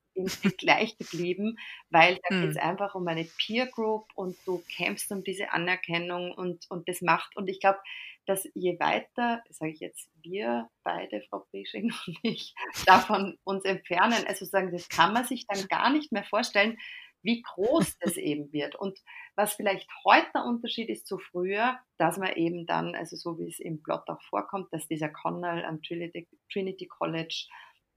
[0.58, 1.58] gleich geblieben,
[1.90, 2.42] weil da hm.
[2.42, 6.88] geht es einfach um eine Peer Group und du kämpfst um diese Anerkennung und, und
[6.88, 7.36] das macht.
[7.36, 7.80] Und ich glaube,
[8.26, 12.54] dass je weiter, sage ich jetzt, wir beide, Frau Brisching und ich,
[12.86, 16.78] davon uns entfernen, also sagen, das kann man sich dann gar nicht mehr vorstellen,
[17.22, 18.76] wie groß das eben wird.
[18.76, 19.00] Und
[19.36, 23.48] was vielleicht heute der Unterschied ist zu früher, dass man eben dann, also so wie
[23.48, 27.48] es im Plot auch vorkommt, dass dieser Connell am Trinity, Trinity College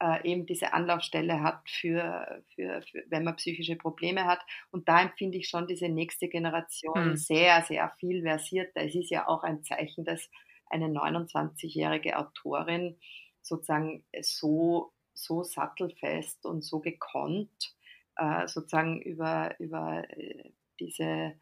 [0.03, 4.41] äh, eben diese Anlaufstelle hat für, für, für, wenn man psychische Probleme hat.
[4.73, 7.17] Und da empfinde ich schon diese nächste Generation mhm.
[7.17, 8.83] sehr, sehr viel versierter.
[8.83, 10.29] Es ist ja auch ein Zeichen, dass
[10.71, 12.99] eine 29-jährige Autorin
[13.43, 17.77] sozusagen so, so sattelfest und so gekonnt
[18.17, 21.35] äh, sozusagen über, über äh, diese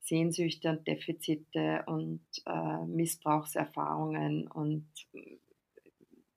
[0.00, 4.88] Sehnsüchte und Defizite und äh, Missbrauchserfahrungen und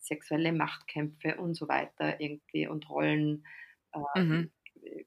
[0.04, 3.46] sexuelle Machtkämpfe und so weiter irgendwie und Rollen
[3.94, 4.52] äh, mhm.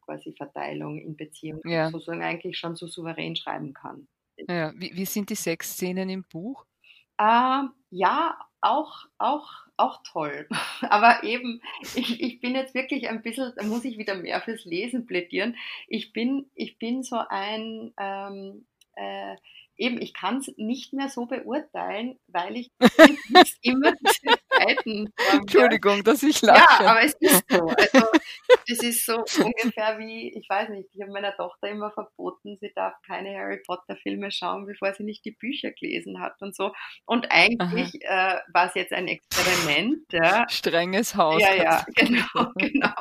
[0.01, 1.91] quasi Verteilung in Beziehungen ja.
[1.91, 4.09] sozusagen eigentlich schon so souverän schreiben kann.
[4.49, 6.67] Ja, wie, wie sind die Sexszenen im Buch?
[7.19, 10.49] Äh, ja, auch, auch, auch toll.
[10.83, 11.63] Aber eben,
[11.95, 15.57] ich, ich bin jetzt wirklich ein bisschen, da muss ich wieder mehr fürs Lesen plädieren.
[15.89, 19.37] Ich bin, ich bin so ein, ähm, äh,
[19.77, 22.71] eben, ich kann es nicht mehr so beurteilen, weil ich
[23.29, 25.13] nicht immer diese Zeiten.
[25.33, 26.83] Entschuldigung, dass ich lache.
[26.83, 27.69] Ja, aber es ist so.
[27.69, 28.07] Also,
[28.69, 32.73] das ist so ungefähr wie, ich weiß nicht, ich habe meiner Tochter immer verboten, sie
[32.75, 36.73] darf keine Harry Potter Filme schauen, bevor sie nicht die Bücher gelesen hat und so.
[37.05, 40.05] Und eigentlich äh, war es jetzt ein Experiment.
[40.13, 40.49] Ja.
[40.49, 41.41] Strenges Haus.
[41.41, 42.95] Ja, ja, genau, genau.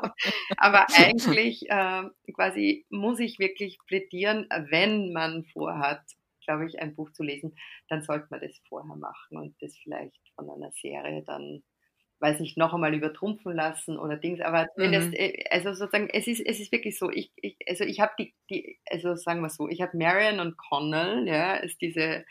[0.57, 6.01] Aber eigentlich äh, quasi muss ich wirklich plädieren, wenn man vorhat,
[6.45, 7.55] glaube ich, ein Buch zu lesen,
[7.89, 11.63] dann sollte man das vorher machen und das vielleicht von einer Serie dann,
[12.19, 14.41] weiß nicht, noch einmal übertrumpfen lassen oder Dings.
[14.41, 14.93] Aber wenn mhm.
[14.93, 18.13] das, äh, also sozusagen, es ist, es ist wirklich so, ich, ich also ich habe
[18.19, 22.25] die, die, also sagen wir so, ich habe Marion und Connell, ja, ist diese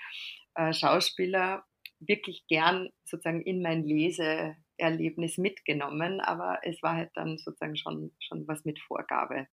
[0.54, 1.64] äh, Schauspieler
[2.00, 8.46] wirklich gern sozusagen in mein Leseerlebnis mitgenommen, aber es war halt dann sozusagen schon, schon
[8.46, 9.46] was mit Vorgabe.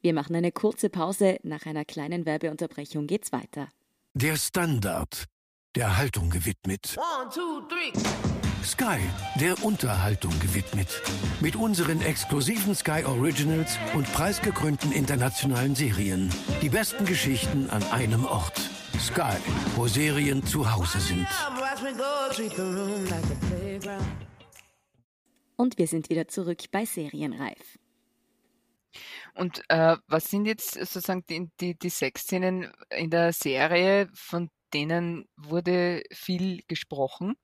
[0.00, 1.38] Wir machen eine kurze Pause.
[1.42, 3.68] Nach einer kleinen Werbeunterbrechung geht's weiter.
[4.14, 5.26] Der Standard,
[5.74, 6.96] der Haltung gewidmet.
[6.96, 7.92] One, two, three.
[8.64, 8.98] Sky,
[9.40, 11.02] der Unterhaltung gewidmet.
[11.40, 16.30] Mit unseren exklusiven Sky Originals und preisgekrönten internationalen Serien.
[16.62, 18.58] Die besten Geschichten an einem Ort.
[18.98, 19.36] Sky,
[19.76, 21.26] wo Serien zu Hause sind.
[25.56, 27.78] Und wir sind wieder zurück bei Serienreif.
[29.36, 35.28] Und äh, was sind jetzt sozusagen die, die, die Sexszenen in der Serie, von denen
[35.36, 37.36] wurde viel gesprochen?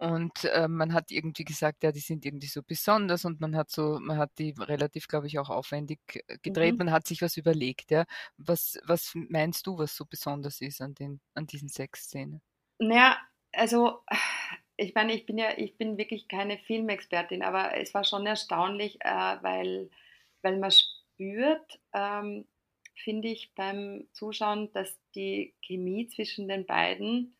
[0.00, 3.70] Und äh, man hat irgendwie gesagt, ja, die sind irgendwie so besonders und man hat
[3.70, 6.72] so, man hat die relativ, glaube ich, auch aufwendig äh, gedreht.
[6.72, 6.78] Mhm.
[6.78, 8.06] Man hat sich was überlegt, ja.
[8.38, 12.40] Was, was meinst du, was so besonders ist an den, an diesen Sexszenen?
[12.78, 13.18] Naja,
[13.52, 13.98] also
[14.78, 18.96] ich meine, ich bin ja, ich bin wirklich keine Filmexpertin, aber es war schon erstaunlich,
[19.02, 19.90] äh, weil,
[20.40, 20.72] weil man
[21.20, 22.46] spürt, ähm,
[22.94, 27.36] finde ich beim Zuschauen, dass die Chemie zwischen den beiden,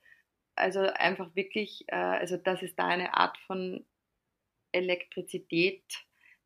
[0.54, 3.84] also einfach wirklich, äh, also dass es da eine Art von
[4.72, 5.82] Elektrizität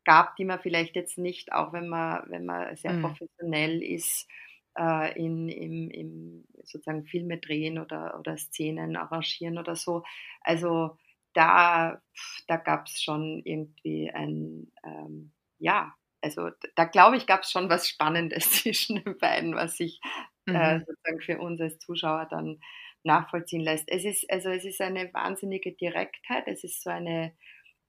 [0.05, 3.01] gab, die man vielleicht jetzt nicht, auch wenn man, wenn man sehr mhm.
[3.01, 4.29] professionell ist,
[4.77, 10.03] äh, in, im, im sozusagen Filme drehen oder, oder Szenen arrangieren oder so.
[10.41, 10.97] Also
[11.33, 12.01] da,
[12.47, 17.69] da gab es schon irgendwie ein, ähm, ja, also da glaube ich, gab es schon
[17.69, 20.01] was Spannendes zwischen den beiden, was sich
[20.47, 20.55] äh, mhm.
[20.55, 22.59] äh, sozusagen für uns als Zuschauer dann
[23.03, 23.87] nachvollziehen lässt.
[23.87, 27.33] Es ist, also es ist eine wahnsinnige Direktheit, es ist so eine,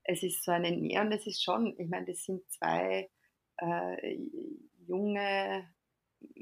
[0.03, 3.09] es ist so eine Nähe und es ist schon, ich meine, das sind zwei
[3.57, 4.17] äh,
[4.85, 5.67] junge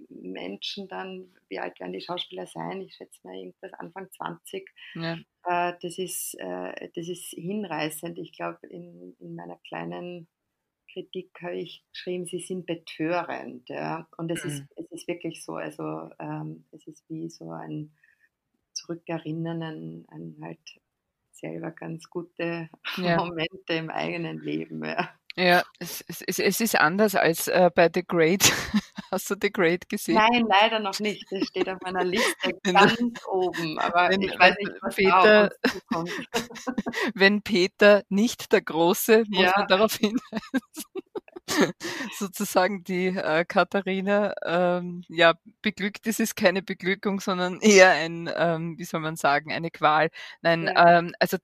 [0.10, 2.82] Menschen dann, wie alt werden die Schauspieler sein?
[2.82, 4.70] Ich schätze mal irgendwas Anfang 20.
[4.96, 5.18] Ja.
[5.46, 8.18] Äh, das, ist, äh, das ist hinreißend.
[8.20, 10.28] Ich glaube, in, in meiner kleinen
[10.96, 13.68] Kritik habe ich geschrieben, sie sind betörend.
[13.68, 14.08] Ja.
[14.16, 14.50] Und es, mhm.
[14.50, 17.94] ist, es ist wirklich so, also ähm, es ist wie so ein
[18.74, 20.60] Zurückerinnern an, an halt
[21.34, 23.18] selber ganz gute ja.
[23.18, 24.84] Momente im eigenen Leben.
[24.86, 25.10] Ja.
[25.38, 28.54] Ja, es, es, es ist anders als äh, bei The Great.
[29.16, 30.16] Hast du The Great gesehen?
[30.16, 31.26] Nein, leider noch nicht.
[31.32, 33.80] Das steht auf meiner Liste ganz oben.
[33.80, 35.50] Aber wenn, ich weiß nicht, was Peter,
[37.14, 39.54] Wenn Peter nicht der Große, muss ja.
[39.56, 40.52] man darauf hinweisen.
[42.18, 48.78] sozusagen die äh, Katharina ähm, ja beglückt ist, ist keine Beglückung, sondern eher ein, ähm,
[48.78, 50.10] wie soll man sagen, eine Qual.
[50.42, 50.98] Nein, ja.
[50.98, 51.38] ähm, also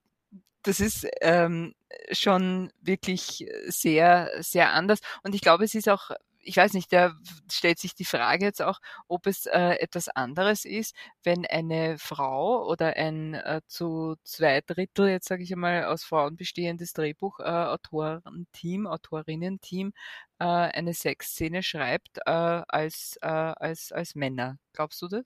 [0.63, 1.73] das ist ähm,
[2.11, 4.99] schon wirklich sehr, sehr anders.
[5.23, 7.13] Und ich glaube, es ist auch, ich weiß nicht, da
[7.51, 12.67] stellt sich die Frage jetzt auch, ob es äh, etwas anderes ist, wenn eine Frau
[12.67, 18.89] oder ein äh, zu zwei Drittel, jetzt sage ich einmal, aus Frauen bestehendes Drehbuchautorenteam, äh,
[18.89, 19.93] Autorinnen-Team
[20.39, 24.57] äh, eine Sexszene schreibt äh, als, äh, als, als Männer.
[24.73, 25.25] Glaubst du das?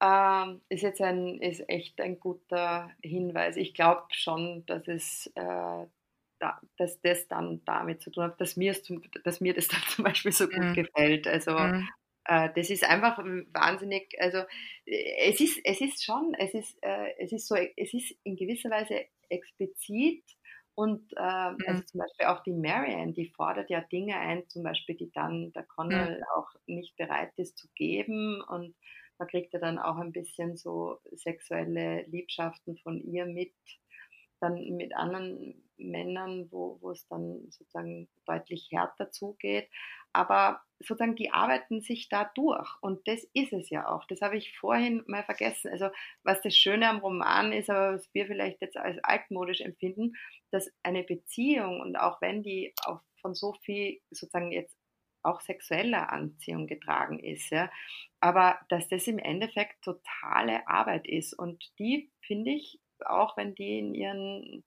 [0.00, 3.56] Ähm, ist jetzt ein, ist echt ein guter Hinweis.
[3.56, 5.86] Ich glaube schon, dass es äh,
[6.42, 8.74] da, dass das dann damit zu tun hat, dass mir,
[9.24, 10.74] dass mir das dann zum Beispiel so gut mhm.
[10.74, 11.26] gefällt.
[11.26, 11.88] Also mhm.
[12.24, 14.42] äh, das ist einfach wahnsinnig, also
[14.84, 18.70] es ist, es ist schon, es ist, äh, es ist so, es ist in gewisser
[18.70, 20.24] Weise explizit
[20.74, 21.58] und äh, mhm.
[21.66, 25.52] also zum Beispiel auch die Marianne, die fordert ja Dinge ein, zum Beispiel, die dann
[25.52, 26.24] der Connell mhm.
[26.36, 28.74] auch nicht bereit ist zu geben und
[29.18, 33.54] man kriegt ja dann auch ein bisschen so sexuelle Liebschaften von ihr mit,
[34.40, 39.68] dann mit anderen Männern, wo, wo es dann sozusagen deutlich härter zugeht.
[40.12, 44.04] Aber sozusagen die arbeiten sich da durch und das ist es ja auch.
[44.06, 45.70] Das habe ich vorhin mal vergessen.
[45.70, 45.88] Also
[46.22, 50.14] was das Schöne am Roman ist, aber was wir vielleicht jetzt als altmodisch empfinden,
[50.50, 54.76] dass eine Beziehung und auch wenn die auch von so viel sozusagen jetzt
[55.22, 57.50] auch sexueller Anziehung getragen ist.
[57.50, 57.70] Ja.
[58.20, 63.78] Aber dass das im Endeffekt totale Arbeit ist und die finde ich, auch wenn die
[63.78, 64.64] in ihren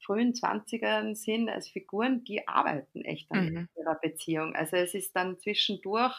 [0.00, 3.68] frühen 20ern sind als Figuren, die arbeiten echt an mhm.
[3.76, 4.54] ihrer Beziehung.
[4.54, 6.14] Also es ist dann zwischendurch,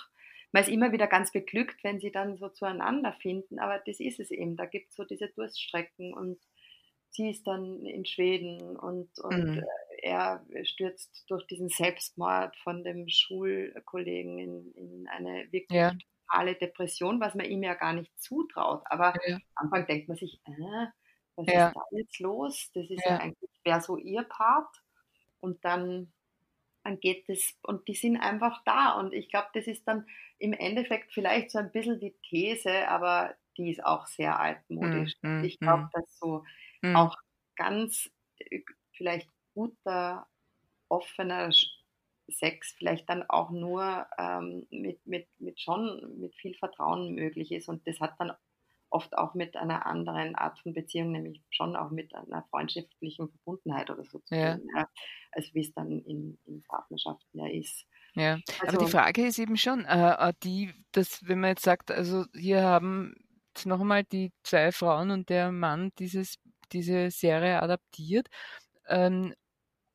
[0.52, 4.20] man ist immer wieder ganz beglückt, wenn sie dann so zueinander finden, aber das ist
[4.20, 4.56] es eben.
[4.56, 6.40] Da gibt es so diese Durststrecken und
[7.12, 9.64] sie ist dann in Schweden und, und mhm.
[10.02, 15.96] er stürzt durch diesen Selbstmord von dem Schulkollegen in, in eine wirklich ja.
[16.28, 18.84] totale Depression, was man ihm ja gar nicht zutraut.
[18.86, 19.36] Aber ja.
[19.56, 20.88] am Anfang denkt man sich, äh,
[21.46, 21.68] was ja.
[21.68, 22.72] ist da jetzt los?
[22.74, 24.82] Das ist ja, ja eigentlich, wäre so ihr Part.
[25.40, 26.12] Und dann,
[26.84, 28.94] dann geht es, und die sind einfach da.
[28.94, 33.36] Und ich glaube, das ist dann im Endeffekt vielleicht so ein bisschen die These, aber
[33.58, 35.16] die ist auch sehr altmodisch.
[35.22, 35.90] Mm, mm, ich glaube, mm.
[35.94, 36.44] dass so
[36.94, 37.18] auch
[37.56, 38.62] ganz äh,
[38.94, 40.28] vielleicht guter,
[40.88, 41.52] offener
[42.32, 47.70] Sex vielleicht dann auch nur ähm, mit, mit, mit schon mit viel Vertrauen möglich ist.
[47.70, 48.32] Und das hat dann
[48.90, 53.90] oft auch mit einer anderen Art von Beziehung, nämlich schon auch mit einer freundschaftlichen Verbundenheit
[53.90, 54.60] oder so zu tun, ja.
[54.76, 54.90] ja.
[55.32, 57.86] also wie es dann in, in Partnerschaften ja ist.
[58.16, 61.64] Ja, also, aber die Frage ist eben schon, äh, äh, die, dass wenn man jetzt
[61.64, 63.16] sagt, also hier haben
[63.66, 66.40] noch einmal die zwei Frauen und der Mann dieses,
[66.72, 68.28] diese Serie adaptiert
[68.88, 69.34] ähm,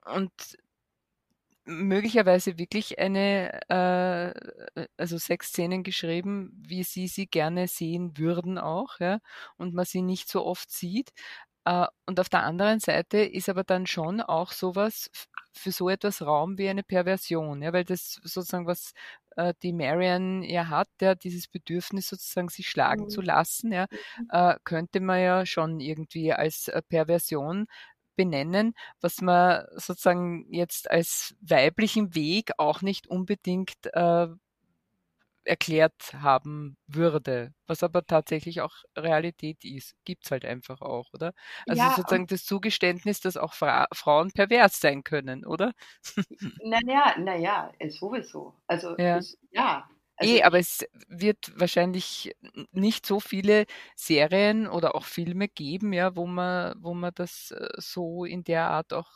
[0.05, 0.33] und
[1.65, 9.19] möglicherweise wirklich eine, äh, also Sexszenen geschrieben, wie sie sie gerne sehen würden auch, ja,
[9.57, 11.13] und man sie nicht so oft sieht.
[11.65, 15.11] Äh, und auf der anderen Seite ist aber dann schon auch sowas
[15.53, 18.93] für so etwas Raum wie eine Perversion, ja, weil das sozusagen was
[19.37, 23.09] äh, die Marian ja hat, ja, dieses Bedürfnis sozusagen sich schlagen mhm.
[23.09, 23.87] zu lassen, ja,
[24.19, 24.29] mhm.
[24.31, 27.67] äh, könnte man ja schon irgendwie als äh, Perversion
[28.17, 34.29] benennen, was man sozusagen jetzt als weiblichen Weg auch nicht unbedingt äh,
[35.45, 39.95] erklärt haben würde, was aber tatsächlich auch Realität ist.
[40.05, 41.33] Gibt es halt einfach auch, oder?
[41.67, 45.73] Also ja, sozusagen das Zugeständnis, dass auch Fra Frauen pervers sein können, oder?
[46.63, 48.55] Naja, naja, sowieso.
[48.67, 52.35] Also ja, es, ja also eh, aber es wird wahrscheinlich
[52.73, 57.69] nicht so viele Serien oder auch Filme geben, ja, wo man, wo man das äh,
[57.79, 59.11] so in der Art auch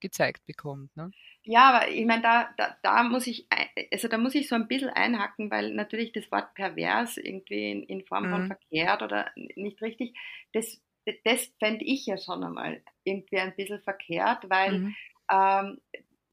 [0.00, 0.94] gezeigt bekommt.
[0.96, 1.10] Ne?
[1.42, 3.46] Ja, aber ich meine, da, da, da muss ich,
[3.92, 7.82] also da muss ich so ein bisschen einhacken, weil natürlich das Wort pervers irgendwie in,
[7.84, 8.46] in Form von mhm.
[8.48, 10.18] verkehrt oder nicht richtig,
[10.52, 10.80] das,
[11.24, 14.96] das fände ich ja schon einmal irgendwie ein bisschen verkehrt, weil, mhm.
[15.30, 15.80] ähm,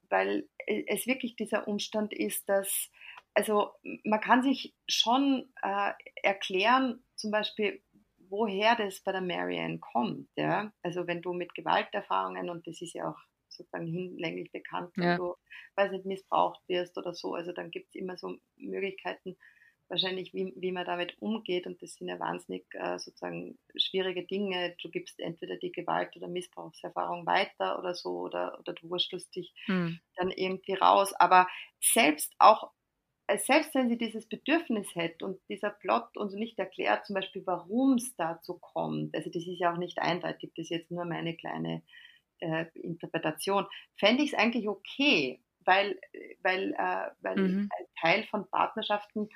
[0.08, 2.90] weil es wirklich dieser Umstand ist, dass
[3.34, 3.72] also
[4.04, 5.92] man kann sich schon äh,
[6.22, 7.82] erklären, zum Beispiel,
[8.28, 10.28] woher das bei der Marianne kommt.
[10.36, 10.72] Ja?
[10.82, 13.18] Also wenn du mit Gewalterfahrungen, und das ist ja auch
[13.48, 15.16] sozusagen hinlänglich bekannt, wenn ja.
[15.16, 15.34] du,
[15.76, 19.36] weiß nicht, missbraucht wirst oder so, also dann gibt es immer so Möglichkeiten,
[19.88, 21.66] wahrscheinlich, wie, wie man damit umgeht.
[21.66, 24.74] Und das sind ja wahnsinnig äh, sozusagen schwierige Dinge.
[24.82, 29.52] Du gibst entweder die Gewalt- oder Missbrauchserfahrung weiter oder so, oder, oder du wurstelst dich
[29.66, 30.00] hm.
[30.16, 31.12] dann irgendwie raus.
[31.14, 31.46] Aber
[31.80, 32.70] selbst auch
[33.38, 37.94] selbst wenn sie dieses Bedürfnis hätte und dieser Plot uns nicht erklärt, zum Beispiel, warum
[37.94, 41.34] es dazu kommt, also das ist ja auch nicht eindeutig, das ist jetzt nur meine
[41.34, 41.82] kleine
[42.40, 45.98] äh, Interpretation, fände ich es eigentlich okay, weil,
[46.42, 47.68] weil, äh, weil mhm.
[47.98, 49.28] Teil von Partnerschaften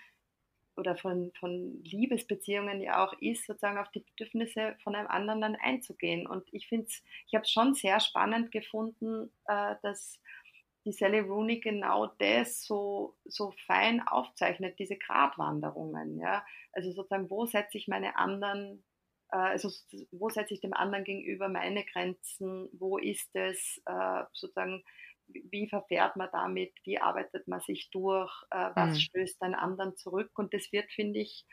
[0.76, 5.56] oder von, von Liebesbeziehungen ja auch ist, sozusagen auf die Bedürfnisse von einem anderen dann
[5.56, 6.26] einzugehen.
[6.26, 10.20] Und ich finde es, ich habe es schon sehr spannend gefunden, äh, dass
[10.88, 16.18] die Sally Rooney genau das so, so fein aufzeichnet, diese Gratwanderungen.
[16.18, 16.44] Ja?
[16.72, 18.82] Also sozusagen, wo setze ich meine anderen,
[19.30, 19.70] äh, also
[20.12, 24.82] wo setze ich dem anderen gegenüber meine Grenzen, wo ist es äh, sozusagen,
[25.26, 29.00] wie verfährt man damit, wie arbeitet man sich durch, äh, was mhm.
[29.00, 31.44] stößt einen anderen zurück und das wird, finde ich,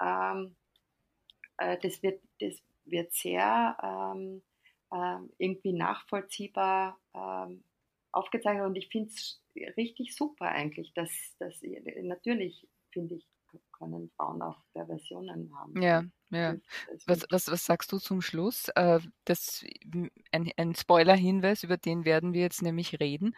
[0.00, 0.54] ähm,
[1.56, 2.54] äh, das, wird, das
[2.84, 4.42] wird sehr ähm,
[4.92, 7.64] äh, irgendwie nachvollziehbar ähm,
[8.14, 9.42] aufgezeichnet und ich finde es
[9.76, 11.60] richtig super eigentlich, dass, dass
[12.02, 13.26] natürlich finde ich,
[13.72, 15.80] können Frauen auch Perversionen haben.
[15.80, 16.56] Ja, ja.
[17.06, 18.68] Was, was, was sagst du zum Schluss?
[18.74, 19.64] Äh, das,
[20.32, 23.36] ein, ein Spoiler-Hinweis, über den werden wir jetzt nämlich reden.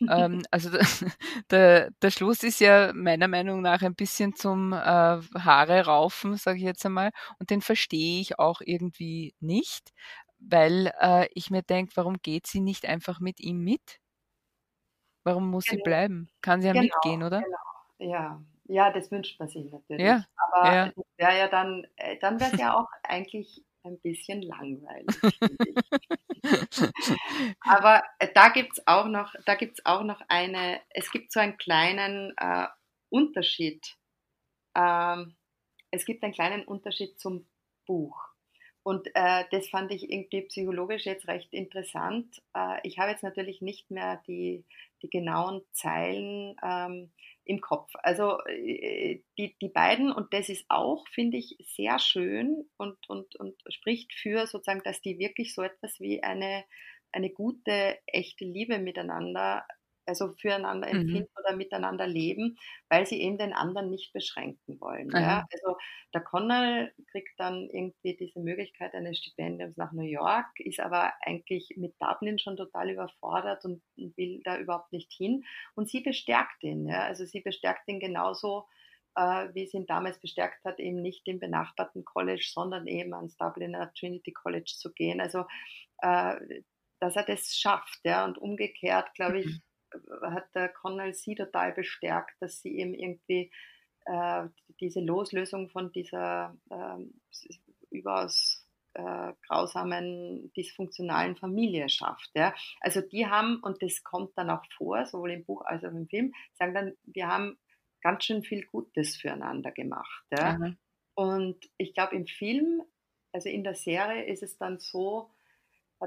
[0.10, 0.70] ähm, also
[1.50, 6.58] der, der Schluss ist ja meiner Meinung nach ein bisschen zum äh, Haare raufen, sage
[6.58, 7.10] ich jetzt einmal.
[7.38, 9.92] Und den verstehe ich auch irgendwie nicht,
[10.38, 14.00] weil äh, ich mir denke, warum geht sie nicht einfach mit ihm mit?
[15.26, 15.78] Warum muss genau.
[15.78, 16.30] sie bleiben?
[16.40, 17.42] Kann sie ja genau, mitgehen, oder?
[17.42, 18.12] Genau.
[18.12, 18.40] Ja.
[18.66, 20.06] ja, das wünscht man sich natürlich.
[20.06, 20.92] Ja, Aber ja.
[21.16, 25.06] wäre ja dann, äh, dann wäre es ja auch eigentlich ein bisschen langweilig.
[27.60, 31.56] Aber äh, da gibt es auch noch, da auch noch eine, es gibt so einen
[31.56, 32.68] kleinen äh,
[33.08, 33.96] Unterschied.
[34.76, 35.34] Ähm,
[35.90, 37.48] es gibt einen kleinen Unterschied zum
[37.84, 38.28] Buch.
[38.86, 42.40] Und äh, das fand ich irgendwie psychologisch jetzt recht interessant.
[42.54, 44.64] Äh, ich habe jetzt natürlich nicht mehr die,
[45.02, 47.10] die genauen Zeilen ähm,
[47.44, 47.90] im Kopf.
[48.04, 53.34] Also äh, die, die beiden, und das ist auch, finde ich, sehr schön und, und,
[53.34, 56.64] und spricht für sozusagen, dass die wirklich so etwas wie eine,
[57.10, 59.66] eine gute, echte Liebe miteinander
[60.06, 61.00] also füreinander mhm.
[61.00, 61.44] empfinden mhm.
[61.44, 62.56] oder miteinander leben,
[62.88, 65.10] weil sie eben den anderen nicht beschränken wollen.
[65.10, 65.44] Ja?
[65.52, 65.76] Also
[66.14, 71.74] der Connell kriegt dann irgendwie diese Möglichkeit eines Stipendiums nach New York, ist aber eigentlich
[71.76, 75.44] mit Dublin schon total überfordert und will da überhaupt nicht hin.
[75.74, 76.86] Und sie bestärkt ihn.
[76.86, 77.04] Ja?
[77.04, 78.66] Also sie bestärkt ihn genauso,
[79.16, 83.36] äh, wie sie ihn damals bestärkt hat, eben nicht im benachbarten College, sondern eben ans
[83.36, 85.20] Dubliner Trinity College zu gehen.
[85.20, 85.44] Also
[86.02, 86.36] äh,
[86.98, 89.60] dass er das schafft, ja, und umgekehrt, glaube ich, mhm
[90.22, 93.50] hat der Connell sie total bestärkt, dass sie eben irgendwie
[94.06, 94.48] äh,
[94.80, 97.04] diese Loslösung von dieser äh,
[97.90, 102.30] überaus äh, grausamen, dysfunktionalen Familie schafft.
[102.34, 102.54] Ja.
[102.80, 106.08] Also die haben, und das kommt dann auch vor, sowohl im Buch als auch im
[106.08, 107.58] Film, sagen dann, wir haben
[108.00, 110.24] ganz schön viel Gutes füreinander gemacht.
[110.30, 110.56] Ja.
[110.56, 110.76] Mhm.
[111.14, 112.82] Und ich glaube, im Film,
[113.32, 115.30] also in der Serie, ist es dann so,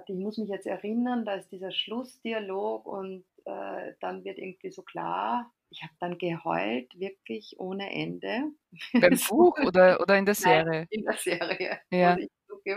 [0.08, 4.82] ich muss mich jetzt erinnern, da ist dieser Schlussdialog und äh, dann wird irgendwie so
[4.84, 8.52] klar, ich habe dann geheult, wirklich ohne Ende.
[8.94, 10.66] Beim Buch oder, oder in der Serie?
[10.66, 11.80] Nein, in der Serie.
[11.92, 12.18] Ja.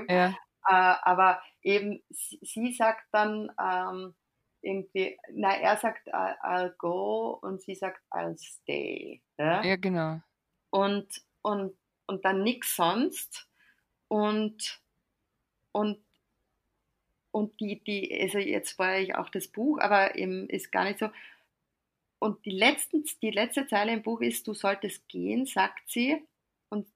[0.09, 0.29] ja.
[0.69, 4.15] Äh, aber eben, sie, sie sagt dann ähm,
[4.61, 9.23] irgendwie, na, er sagt, I'll go und sie sagt, I'll stay.
[9.39, 10.21] Ja, ja genau.
[10.71, 11.09] Und,
[11.43, 13.49] und, und dann nichts sonst.
[14.09, 14.81] Und,
[15.73, 16.05] und
[17.33, 20.99] und die, die, also jetzt war ich auch das Buch, aber eben ist gar nicht
[20.99, 21.09] so.
[22.19, 26.23] Und die, letzten, die letzte Zeile im Buch ist, du solltest gehen, sagt sie,
[26.69, 26.87] und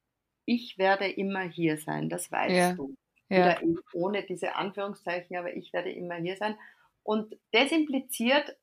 [0.45, 2.75] ich werde immer hier sein, das weißt ja.
[2.75, 2.95] du.
[3.29, 3.59] Ja.
[3.93, 6.57] ohne diese Anführungszeichen, aber ich werde immer hier sein.
[7.03, 8.57] Und das impliziert,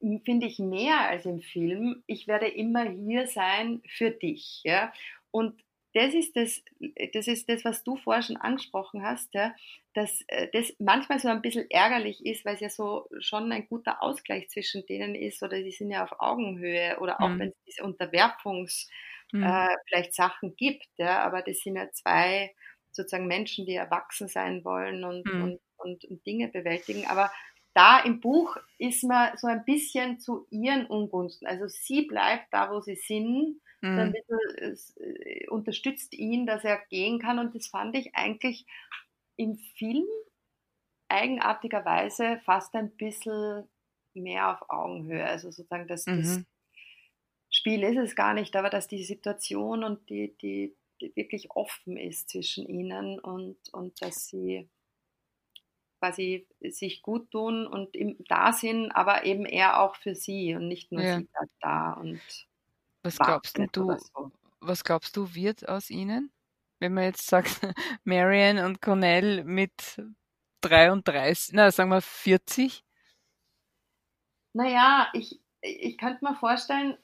[0.00, 4.62] finde ich, mehr als im Film, ich werde immer hier sein für dich.
[4.64, 4.92] Ja?
[5.30, 5.62] Und
[5.96, 6.62] das ist das,
[7.14, 9.54] das ist das, was du vorher schon angesprochen hast, ja,
[9.94, 13.66] dass äh, das manchmal so ein bisschen ärgerlich ist, weil es ja so schon ein
[13.66, 17.38] guter Ausgleich zwischen denen ist oder die sind ja auf Augenhöhe oder auch mhm.
[17.38, 18.90] wenn es diese Unterwerfungs
[19.32, 19.42] mhm.
[19.42, 22.54] äh, vielleicht Sachen gibt, ja, aber das sind ja zwei
[22.90, 25.42] sozusagen Menschen, die erwachsen sein wollen und, mhm.
[25.42, 27.32] und, und, und Dinge bewältigen, aber
[27.72, 31.46] da im Buch ist man so ein bisschen zu ihren Ungunsten.
[31.46, 33.60] Also sie bleibt da, wo sie sind
[33.92, 33.98] mhm.
[33.98, 37.38] ein bisschen, äh, unterstützt ihn, dass er gehen kann.
[37.38, 38.66] Und das fand ich eigentlich
[39.36, 40.06] im Film
[41.08, 43.68] eigenartigerweise fast ein bisschen
[44.14, 45.24] mehr auf Augenhöhe.
[45.24, 46.18] Also sozusagen, dass mhm.
[46.18, 46.44] das
[47.50, 51.96] Spiel ist es gar nicht, aber dass die Situation und die, die, die wirklich offen
[51.96, 54.68] ist zwischen ihnen und, und dass sie
[55.98, 60.68] quasi sich gut tun und im, da sind, aber eben eher auch für sie und
[60.68, 61.18] nicht nur ja.
[61.18, 62.20] sie da, da und
[63.06, 64.32] was glaubst du, so.
[64.60, 66.32] was glaubst du, wird aus ihnen?
[66.78, 67.60] Wenn man jetzt sagt,
[68.04, 70.02] Marion und Cornell mit
[70.62, 72.84] 33, na, sagen wir 40?
[74.52, 76.96] Naja, ich, ich könnte mir vorstellen,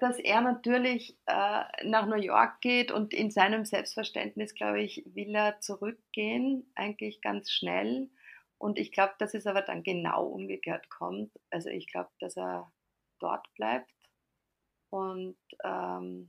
[0.00, 5.34] dass er natürlich äh, nach New York geht und in seinem Selbstverständnis, glaube ich, will
[5.34, 8.10] er zurückgehen, eigentlich ganz schnell.
[8.56, 11.32] Und ich glaube, dass es aber dann genau umgekehrt kommt.
[11.50, 12.72] Also ich glaube, dass er
[13.18, 13.90] dort bleibt
[14.92, 16.28] und ähm,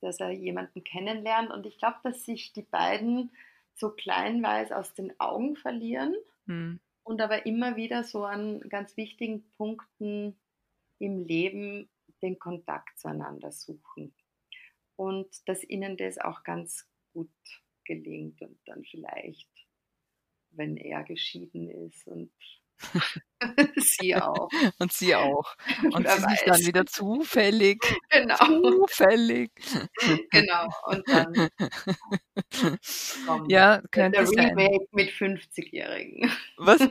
[0.00, 1.50] dass er jemanden kennenlernt.
[1.50, 3.30] Und ich glaube, dass sich die beiden
[3.74, 6.14] so kleinweise aus den Augen verlieren
[6.46, 6.80] hm.
[7.04, 10.34] und aber immer wieder so an ganz wichtigen Punkten
[10.98, 11.90] im Leben
[12.22, 14.14] den Kontakt zueinander suchen.
[14.96, 17.30] Und dass ihnen das auch ganz gut
[17.84, 19.50] gelingt und dann vielleicht,
[20.52, 22.32] wenn er geschieden ist und
[23.76, 24.48] sie auch.
[24.78, 25.54] Und sie auch.
[25.92, 27.80] Und sie sich dann wieder zufällig.
[28.10, 28.36] Genau.
[28.86, 29.52] Zufällig.
[30.30, 30.68] Genau.
[30.86, 31.48] Und dann
[33.26, 34.86] kommt ja, könnte der Remake sein.
[34.90, 36.30] mit 50-Jährigen.
[36.56, 36.88] Was?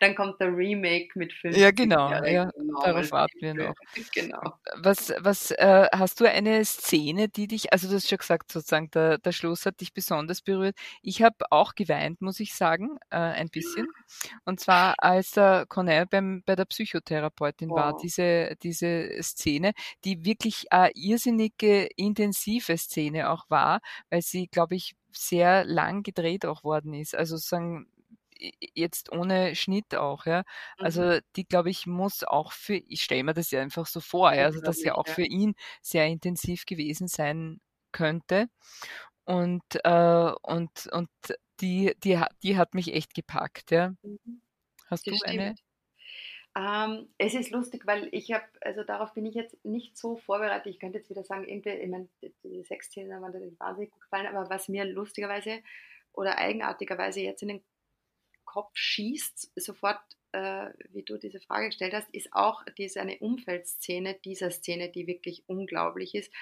[0.00, 1.60] Dann kommt der Remake mit 50-Jährigen.
[1.60, 2.10] Ja, genau.
[2.10, 3.74] Ja, genau, darauf warten wir noch.
[4.12, 4.58] Genau.
[4.76, 8.90] Was, was äh, hast du eine Szene, die dich, also du hast schon gesagt, sozusagen,
[8.90, 10.76] der, der Schluss hat dich besonders berührt.
[11.02, 13.86] Ich habe auch geweint, muss ich sagen, äh, ein bisschen.
[14.44, 17.76] Und zwar als der Cornell beim, bei der Psychotherapeutin wow.
[17.76, 19.72] war, diese, diese Szene,
[20.04, 23.80] die wirklich eine irrsinnige, intensive Szene auch war,
[24.10, 27.14] weil sie, glaube ich, sehr lang gedreht auch worden ist.
[27.14, 27.86] Also sagen
[28.74, 30.42] jetzt ohne Schnitt auch, ja.
[30.76, 31.20] Also mhm.
[31.36, 34.44] die, glaube ich, muss auch für, ich stelle mir das ja einfach so vor, ja,
[34.44, 37.60] also dass ja auch für ihn sehr intensiv gewesen sein
[37.92, 38.48] könnte.
[39.24, 41.08] Und, äh, und, und
[41.60, 43.94] die, die, die hat mich echt gepackt, ja.
[44.02, 44.42] Mhm.
[44.88, 45.40] Hast das du stimmt.
[45.40, 45.54] eine?
[46.56, 50.66] Ähm, es ist lustig, weil ich habe, also darauf bin ich jetzt nicht so vorbereitet.
[50.68, 52.08] Ich könnte jetzt wieder sagen, irgendwie, ich meine,
[52.42, 55.60] die sechs Szenen haben mir natürlich wahnsinnig gut gefallen, aber was mir lustigerweise
[56.12, 57.64] oder eigenartigerweise jetzt in den
[58.46, 60.00] Kopf schießt, sofort,
[60.32, 65.06] äh, wie du diese Frage gestellt hast, ist auch diese eine Umfeldszene dieser Szene, die
[65.06, 66.32] wirklich unglaublich ist.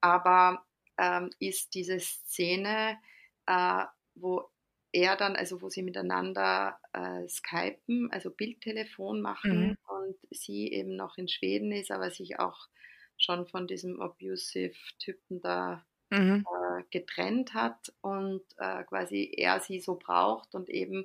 [0.00, 0.64] Aber
[0.96, 2.98] ähm, ist diese Szene,
[3.44, 4.48] äh, wo
[4.92, 9.76] er dann, also wo sie miteinander äh, skypen, also Bildtelefon machen mhm.
[9.88, 12.68] und sie eben noch in Schweden ist, aber sich auch
[13.16, 16.44] schon von diesem abusive-Typen da mhm.
[16.46, 21.04] äh, getrennt hat und äh, quasi er sie so braucht und eben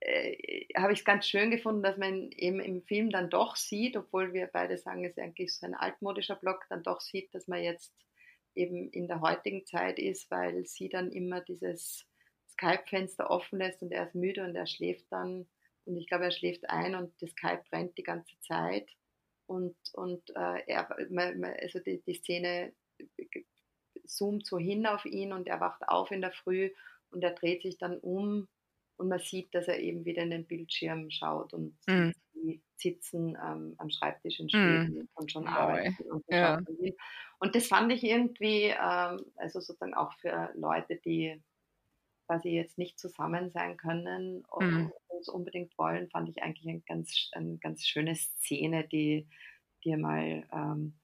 [0.00, 3.96] äh, habe ich es ganz schön gefunden, dass man eben im Film dann doch sieht,
[3.96, 7.46] obwohl wir beide sagen, es ist eigentlich so ein altmodischer Block, dann doch sieht, dass
[7.48, 7.94] man jetzt
[8.54, 12.06] eben in der heutigen Zeit ist, weil sie dann immer dieses
[12.60, 15.46] Skype-Fenster offen lässt und er ist müde und er schläft dann
[15.86, 18.88] und ich glaube, er schläft ein und das Skype brennt die ganze Zeit
[19.46, 22.72] und, und äh, er, also die, die Szene
[24.04, 26.70] zoomt so hin auf ihn und er wacht auf in der Früh
[27.10, 28.46] und er dreht sich dann um
[28.96, 32.10] und man sieht, dass er eben wieder in den Bildschirm schaut und mm.
[32.34, 34.50] sie sitzen ähm, am Schreibtisch in.
[34.50, 35.08] Schweden mm.
[35.14, 36.02] und schon arbeiten.
[36.10, 36.60] Und, ja.
[37.38, 41.42] und, das fand ich irgendwie, ähm, also sozusagen auch für Leute, die
[42.30, 44.92] quasi jetzt nicht zusammen sein können und mm.
[45.20, 49.26] es unbedingt wollen, fand ich eigentlich ein ganz, eine ganz schöne Szene, die
[49.82, 50.94] dir mal, ähm,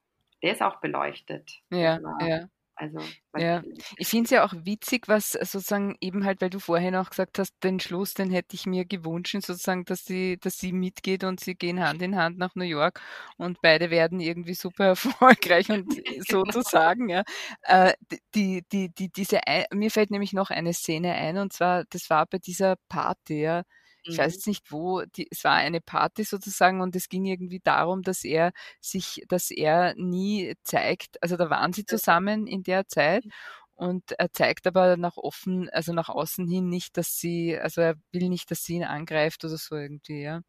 [0.41, 1.51] der ist auch beleuchtet.
[1.71, 2.49] Ja, ja.
[2.79, 2.99] Also,
[3.35, 3.63] ja,
[3.97, 7.39] ich finde es ja auch witzig, was sozusagen eben halt, weil du vorhin auch gesagt
[7.39, 11.41] hast, den Schluss, den hätte ich mir gewünscht, sozusagen, dass sie, dass sie mitgeht und
[11.41, 13.01] sie gehen Hand in Hand nach New York
[13.39, 15.87] und beide werden irgendwie super erfolgreich und
[16.29, 17.25] sozusagen, ja.
[17.63, 17.95] Äh,
[18.35, 19.41] die, die, die, diese,
[19.73, 23.63] mir fällt nämlich noch eine Szene ein und zwar, das war bei dieser Party, ja,
[24.07, 24.35] ich weiß mhm.
[24.35, 28.25] jetzt nicht wo, die, es war eine Party sozusagen und es ging irgendwie darum, dass
[28.25, 33.31] er sich, dass er nie zeigt, also da waren sie zusammen in der Zeit mhm.
[33.75, 37.97] und er zeigt aber nach offen, also nach außen hin nicht, dass sie, also er
[38.13, 40.41] will nicht, dass sie ihn angreift oder so irgendwie, ja,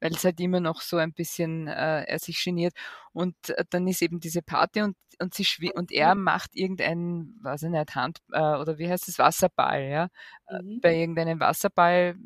[0.00, 2.74] weil es halt immer noch so ein bisschen, äh, er sich geniert
[3.12, 7.62] und äh, dann ist eben diese Party und und sie und er macht irgendeinen, weiß
[7.62, 10.08] ich nicht, Hand äh, oder wie heißt es, Wasserball, ja,
[10.48, 10.80] äh, mhm.
[10.82, 12.16] bei irgendeinem Wasserball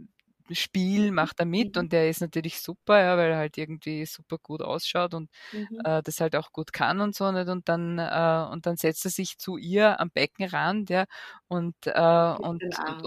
[0.55, 1.83] Spiel macht er mit mhm.
[1.83, 5.81] und der ist natürlich super, ja, weil er halt irgendwie super gut ausschaut und mhm.
[5.85, 9.05] äh, das halt auch gut kann und so nicht und dann äh, und dann setzt
[9.05, 11.05] er sich zu ihr am Beckenrand, ja,
[11.49, 13.05] und äh, und, und,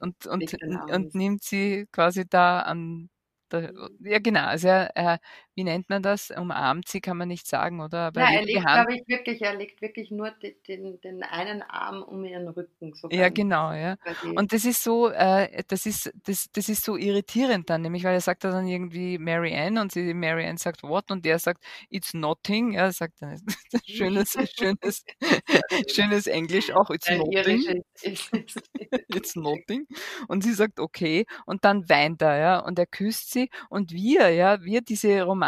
[0.00, 3.08] und, und, und, und nimmt sie quasi da an
[3.48, 3.70] da,
[4.00, 4.46] ja, genau.
[4.46, 5.18] Also er, er,
[5.56, 6.30] wie nennt man das?
[6.30, 8.08] Umarmt sie, kann man nicht sagen, oder?
[8.08, 12.02] Aber ja, er legt, glaube ich, wirklich, er legt wirklich nur den, den, einen Arm
[12.02, 12.92] um ihren Rücken.
[12.94, 13.96] So ja, genau, ja.
[14.34, 18.12] Und das ist so, äh, das ist, das, das ist so irritierend dann, nämlich, weil
[18.12, 21.64] er sagt dann irgendwie Mary Ann und sie, Mary Ann sagt what und der sagt
[21.88, 22.72] it's nothing.
[22.72, 23.40] Ja, sagt dann
[23.86, 25.04] schönes, schönes,
[25.90, 27.82] schönes Englisch auch, it's nothing.
[29.08, 29.86] it's nothing.
[30.28, 34.28] Und sie sagt okay und dann weint er, ja, und er küsst sie und wir,
[34.28, 35.45] ja, wir diese Romantik,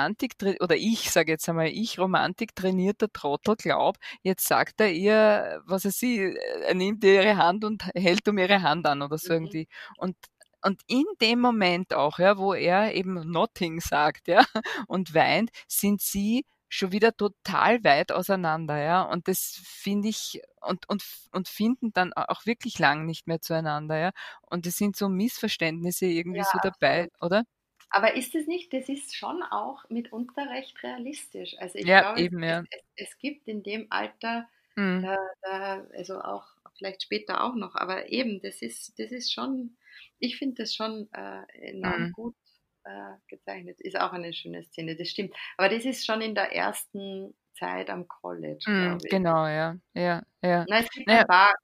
[0.60, 5.84] oder ich sage jetzt einmal, ich Romantik trainierter Trottel glaub, jetzt sagt er ihr, was
[5.84, 6.36] er sie,
[6.66, 9.46] er nimmt ihre Hand und hält um ihre Hand an oder so mhm.
[9.46, 9.68] irgendwie.
[9.96, 10.16] Und
[10.62, 14.44] und in dem Moment auch, ja, wo er eben Nothing sagt, ja,
[14.88, 19.02] und weint, sind sie schon wieder total weit auseinander, ja.
[19.02, 23.98] Und das finde ich und, und, und finden dann auch wirklich lang nicht mehr zueinander,
[23.98, 24.10] ja.
[24.42, 27.22] Und es sind so Missverständnisse irgendwie ja, so dabei, absolut.
[27.22, 27.44] oder?
[27.90, 31.56] Aber ist es nicht, das ist schon auch mitunter recht realistisch.
[31.58, 32.64] Also ich ja, glaube, eben, es, ja.
[32.70, 35.02] es, es, gibt in dem Alter, mhm.
[35.02, 39.76] da, da, also auch vielleicht später auch noch, aber eben, das ist, das ist schon,
[40.18, 42.12] ich finde das schon äh, enorm mhm.
[42.12, 42.36] gut
[42.84, 43.80] äh, gezeichnet.
[43.80, 45.34] Ist auch eine schöne Szene, das stimmt.
[45.56, 50.64] Aber das ist schon in der ersten Zeit am College, mhm, Genau, ja, ja, ja.
[50.68, 51.20] Na, es gibt ja.
[51.20, 51.54] ein paar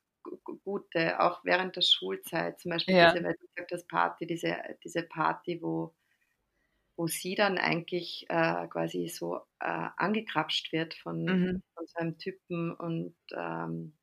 [0.64, 3.12] gute, auch während der Schulzeit, zum Beispiel ja.
[3.12, 5.94] diese, weil du gesagt hast, Party, diese, diese Party, wo
[6.96, 11.62] wo sie dann eigentlich äh, quasi so äh, angekrapscht wird von, mhm.
[11.74, 13.94] von so einem Typen und ähm,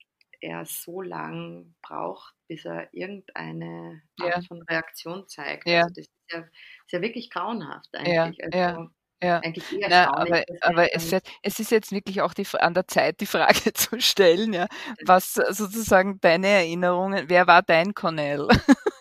[0.41, 4.41] er so lang braucht, bis er irgendeine Art ja.
[4.41, 5.67] von Reaktion zeigt.
[5.67, 5.83] Ja.
[5.83, 8.39] Also das ist ja, ist ja wirklich grauenhaft eigentlich.
[8.53, 8.89] Ja, also,
[9.23, 11.13] Ja, eigentlich eher Na, aber, aber es,
[11.43, 14.67] es ist jetzt wirklich auch die, an der Zeit, die Frage zu stellen, ja,
[15.05, 18.47] was sozusagen deine Erinnerungen, wer war dein Cornell?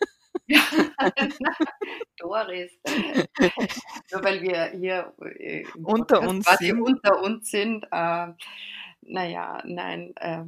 [2.19, 2.73] Doris.
[4.13, 6.81] Nur weil wir hier äh, unter uns sind.
[6.81, 7.85] unter uns sind.
[7.91, 8.29] Äh,
[9.03, 10.13] naja, nein.
[10.17, 10.45] Äh,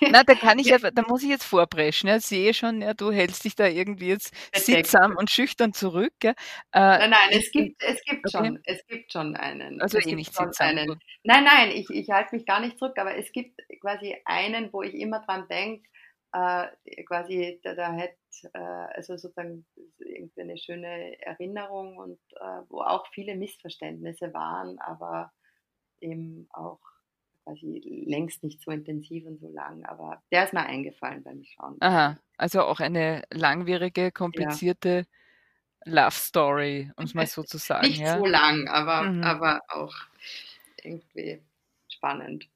[0.00, 2.08] na, da kann ich ja, da muss ich jetzt vorpreschen.
[2.08, 6.12] Ja, sehe schon, ja, du hältst dich da irgendwie jetzt sittsam und schüchtern zurück.
[6.22, 6.32] Ja.
[6.72, 8.46] Äh, nein, nein, es gibt, es gibt okay.
[8.46, 9.80] schon, es gibt schon einen.
[9.80, 10.68] Also eh nicht sittsam.
[10.68, 11.00] Einen.
[11.22, 14.82] Nein, nein, ich, ich halte mich gar nicht zurück, aber es gibt quasi einen, wo
[14.82, 15.88] ich immer dran denke,
[16.34, 18.16] äh, quasi, da, da hätte,
[18.54, 19.64] äh, also sozusagen
[19.98, 25.32] irgendwie eine schöne Erinnerung und äh, wo auch viele Missverständnisse waren, aber
[26.00, 26.80] eben auch
[27.44, 31.76] quasi längst nicht so intensiv und so lang, aber der ist mir eingefallen beim Schauen.
[31.80, 35.06] Aha, also auch eine langwierige, komplizierte
[35.86, 36.04] ja.
[36.04, 37.86] Love Story, um es mal so zu sagen.
[37.86, 38.18] Nicht ja?
[38.18, 39.22] so lang, aber, mhm.
[39.22, 39.94] aber auch
[40.82, 41.40] irgendwie
[41.88, 42.48] spannend.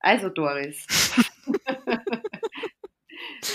[0.00, 0.86] Also Doris.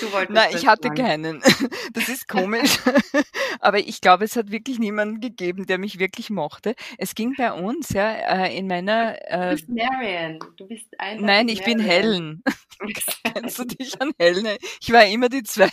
[0.01, 1.41] Du wolltest Nein, ich hatte keinen.
[1.93, 2.79] Das ist komisch.
[3.59, 6.73] Aber ich glaube, es hat wirklich niemanden gegeben, der mich wirklich mochte.
[6.97, 9.15] Es ging bei uns, ja, äh, in meiner.
[9.29, 10.39] Äh, du bist Marion.
[10.57, 11.21] Du bist ein.
[11.21, 11.77] Nein, ich Marion.
[11.77, 12.43] bin Helen.
[13.33, 14.47] Kennst du dich an Helen?
[14.81, 15.71] Ich war immer die Zweite.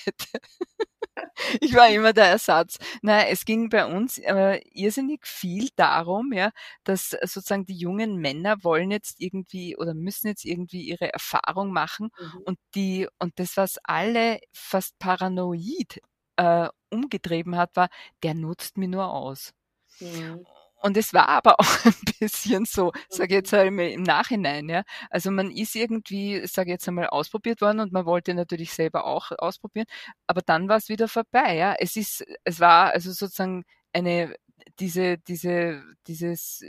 [1.60, 2.78] ich war immer der Ersatz.
[3.02, 6.50] Na, es ging bei uns äh, irrsinnig viel darum, ja,
[6.84, 12.10] dass sozusagen die jungen Männer wollen jetzt irgendwie oder müssen jetzt irgendwie ihre Erfahrung machen
[12.18, 12.42] mhm.
[12.44, 16.00] und die und das, was alle fast paranoid
[16.36, 17.88] äh, umgetrieben hat, war,
[18.22, 19.52] der nutzt mir nur aus.
[20.00, 20.46] Mhm.
[20.80, 23.58] Und es war aber auch ein bisschen so, sage ich jetzt mhm.
[23.58, 24.82] einmal im Nachhinein, ja.
[25.10, 29.04] Also man ist irgendwie, sage ich jetzt einmal, ausprobiert worden und man wollte natürlich selber
[29.04, 29.86] auch ausprobieren,
[30.26, 31.74] aber dann war es wieder vorbei, ja.
[31.78, 34.34] Es ist, es war also sozusagen eine,
[34.78, 36.64] diese, diese, dieses,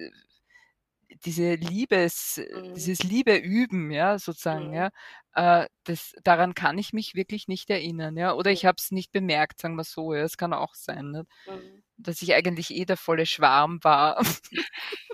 [1.25, 2.73] diese Liebes, mhm.
[2.75, 4.73] dieses Liebe üben, ja, sozusagen, mhm.
[4.73, 4.89] ja,
[5.33, 9.11] äh, das, daran kann ich mich wirklich nicht erinnern, ja, oder ich habe es nicht
[9.11, 11.25] bemerkt, sagen wir so, ja, es kann auch sein, ne?
[11.47, 14.23] Mhm dass ich eigentlich eh der volle Schwarm war.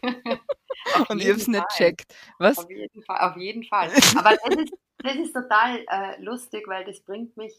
[1.10, 2.16] und ihr es nicht checkt.
[2.40, 2.58] Was?
[2.60, 3.20] Auf jeden Fall.
[3.20, 3.90] Auf jeden Fall.
[4.18, 7.54] Aber das ist, das ist total äh, lustig, weil das bringt mich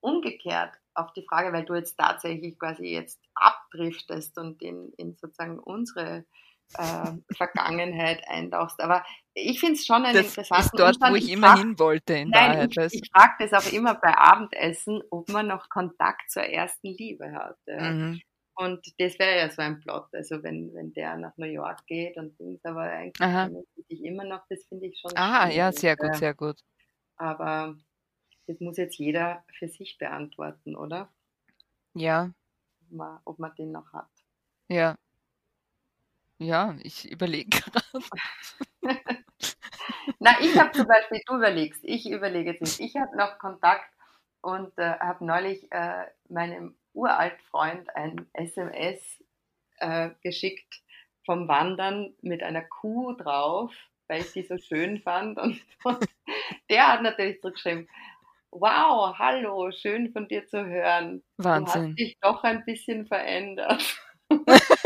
[0.00, 5.58] umgekehrt auf die Frage, weil du jetzt tatsächlich quasi jetzt abdriftest und in, in sozusagen
[5.58, 6.24] unsere
[6.78, 8.80] äh, Vergangenheit eintauchst.
[8.80, 9.04] Aber
[9.34, 11.12] ich finde es schon einen das interessanten ist dort, Umstand.
[11.12, 12.92] wo ich, ich immer frag, hin wollte in nein, Wahrheit.
[12.92, 17.32] Ich, ich frage das auch immer bei Abendessen, ob man noch Kontakt zur ersten Liebe
[17.32, 17.58] hat.
[17.66, 18.20] Mhm.
[18.56, 22.16] Und das wäre ja so ein Plot, also wenn, wenn der nach New York geht
[22.16, 25.10] und Dings, aber eigentlich ich immer noch, das finde ich schon.
[25.16, 26.60] Ah, ja, sehr gut, sehr gut.
[27.16, 27.76] Aber
[28.46, 31.10] das muss jetzt jeder für sich beantworten, oder?
[31.94, 32.32] Ja.
[32.82, 34.10] Ob man, ob man den noch hat.
[34.68, 34.96] Ja.
[36.38, 38.04] Ja, ich überlege gerade.
[40.18, 42.80] Na, ich habe zum Beispiel, du überlegst, ich überlege jetzt nicht.
[42.80, 43.90] Ich habe noch Kontakt
[44.40, 49.22] und äh, habe neulich äh, meinem uralt Freund ein SMS
[49.78, 50.82] äh, geschickt
[51.24, 53.72] vom Wandern mit einer Kuh drauf,
[54.08, 55.38] weil ich die so schön fand.
[55.38, 56.04] Und, und
[56.70, 57.88] der hat natürlich zurückgeschrieben,
[58.50, 61.22] wow, hallo, schön von dir zu hören.
[61.38, 61.82] Wahnsinn.
[61.82, 63.98] Du hast dich doch ein bisschen verändert.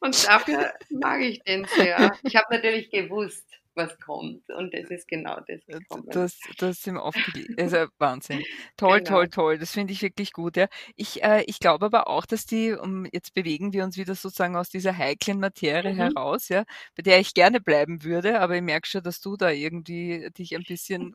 [0.00, 2.16] Und dafür mag ich den sehr.
[2.22, 3.47] Ich habe natürlich gewusst,
[3.78, 4.50] was kommt.
[4.50, 6.04] Und das ist genau das äh, gekommen.
[6.10, 7.58] Das, das sind aufgelegt.
[7.58, 8.44] Also Wahnsinn.
[8.76, 9.10] Toll, genau.
[9.10, 9.58] toll, toll.
[9.58, 10.56] Das finde ich wirklich gut.
[10.56, 10.68] Ja.
[10.96, 14.56] Ich, äh, ich glaube aber auch, dass die, um jetzt bewegen wir uns wieder sozusagen
[14.56, 15.96] aus dieser heiklen Materie mhm.
[15.96, 16.64] heraus, ja,
[16.96, 20.54] bei der ich gerne bleiben würde, aber ich merke schon, dass du da irgendwie dich
[20.54, 21.14] ein bisschen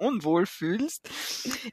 [0.00, 1.08] unwohl fühlst.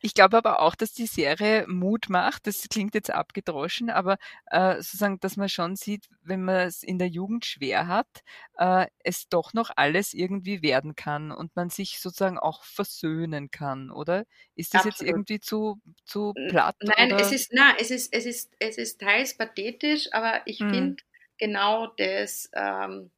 [0.01, 2.45] Ich glaube aber auch, dass die Serie Mut macht.
[2.45, 4.17] Das klingt jetzt abgedroschen, aber
[4.51, 8.23] äh, sozusagen, dass man schon sieht, wenn man es in der Jugend schwer hat,
[8.57, 13.89] äh, es doch noch alles irgendwie werden kann und man sich sozusagen auch versöhnen kann,
[13.89, 14.25] oder?
[14.55, 14.99] Ist das Absolut.
[14.99, 16.75] jetzt irgendwie zu, zu platt?
[16.81, 17.21] Nein, oder?
[17.21, 20.69] es ist, na, es ist, es ist, es ist teils pathetisch, aber ich hm.
[20.69, 21.03] finde
[21.37, 23.11] genau das, ähm,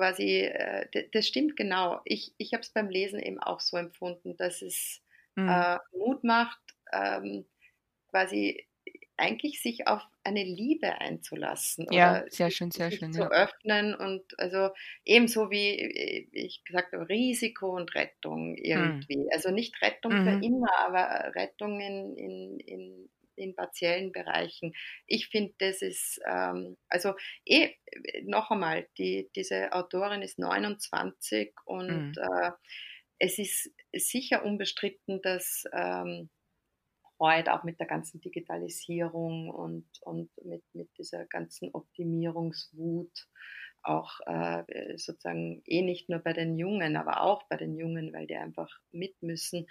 [0.00, 2.00] quasi, äh, das stimmt genau.
[2.04, 5.02] Ich, ich habe es beim Lesen eben auch so empfunden, dass es
[5.36, 5.48] mhm.
[5.48, 6.58] äh, Mut macht,
[6.90, 7.44] ähm,
[8.08, 8.66] quasi
[9.18, 11.86] eigentlich sich auf eine Liebe einzulassen.
[11.90, 13.12] Ja, sehr schön, sehr schön.
[13.12, 13.28] Zu ja.
[13.28, 14.70] öffnen und also
[15.04, 19.18] ebenso wie ich gesagt habe, Risiko und Rettung irgendwie.
[19.18, 19.28] Mhm.
[19.32, 20.24] Also nicht Rettung mhm.
[20.24, 24.72] für immer, aber Rettung in, in, in in partiellen Bereichen.
[25.06, 27.14] Ich finde, das ist, ähm, also
[27.44, 27.74] eh,
[28.24, 32.14] noch einmal, die, diese Autorin ist 29 und mhm.
[32.16, 32.52] äh,
[33.18, 36.30] es ist sicher unbestritten, dass ähm,
[37.20, 43.28] Freude, auch mit der ganzen Digitalisierung und, und mit, mit dieser ganzen Optimierungswut,
[43.82, 48.26] auch äh, sozusagen eh nicht nur bei den Jungen, aber auch bei den Jungen, weil
[48.26, 49.66] die einfach mit müssen,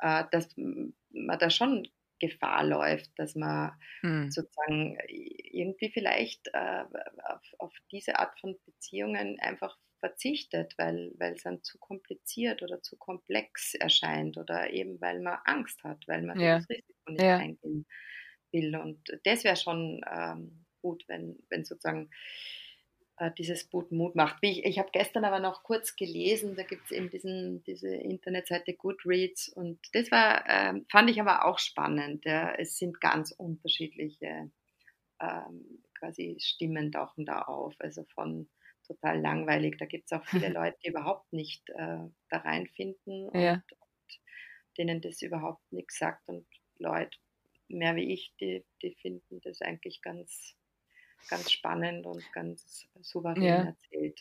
[0.00, 1.86] äh, dass man da schon
[2.28, 4.30] Gefahr läuft, dass man hm.
[4.30, 6.84] sozusagen irgendwie vielleicht äh,
[7.24, 12.82] auf, auf, diese Art von Beziehungen einfach verzichtet, weil, weil es dann zu kompliziert oder
[12.82, 16.58] zu komplex erscheint oder eben weil man Angst hat, weil man ja.
[16.58, 17.38] das Risiko nicht ja.
[17.38, 17.86] eingehen
[18.52, 18.76] will.
[18.76, 22.63] Und das wäre schon ähm, gut, wenn, wenn sozusagen äh,
[23.38, 24.38] dieses Boot Mut macht.
[24.40, 28.74] Ich ich habe gestern aber noch kurz gelesen, da gibt es eben diesen, diese Internetseite
[28.74, 32.24] Goodreads und das war, ähm, fand ich aber auch spannend.
[32.24, 32.52] Ja.
[32.54, 34.50] Es sind ganz unterschiedliche
[35.20, 38.48] ähm, quasi Stimmen tauchen da auf, also von
[38.86, 39.76] total langweilig.
[39.78, 41.98] Da gibt es auch viele Leute, die überhaupt nicht äh,
[42.28, 43.54] da reinfinden und, ja.
[43.54, 44.20] und,
[44.76, 46.28] denen das überhaupt nichts sagt.
[46.28, 46.46] Und
[46.78, 47.16] Leute,
[47.68, 50.56] mehr wie ich, die, die finden das eigentlich ganz,
[51.28, 53.56] ganz spannend und ganz souverän ja.
[53.64, 54.20] erzählt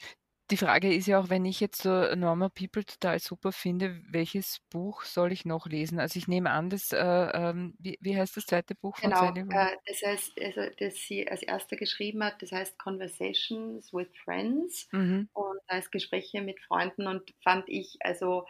[0.51, 4.59] die Frage ist ja auch, wenn ich jetzt so Normal People total super finde, welches
[4.69, 5.99] Buch soll ich noch lesen?
[5.99, 9.33] Also ich nehme an, das, äh, ähm, wie, wie, heißt das zweite Buch von Genau,
[9.33, 14.87] äh, das heißt, also, das sie als erster geschrieben hat, das heißt Conversations with Friends
[14.91, 15.29] mhm.
[15.33, 18.45] und das heißt Gespräche mit Freunden und fand ich, also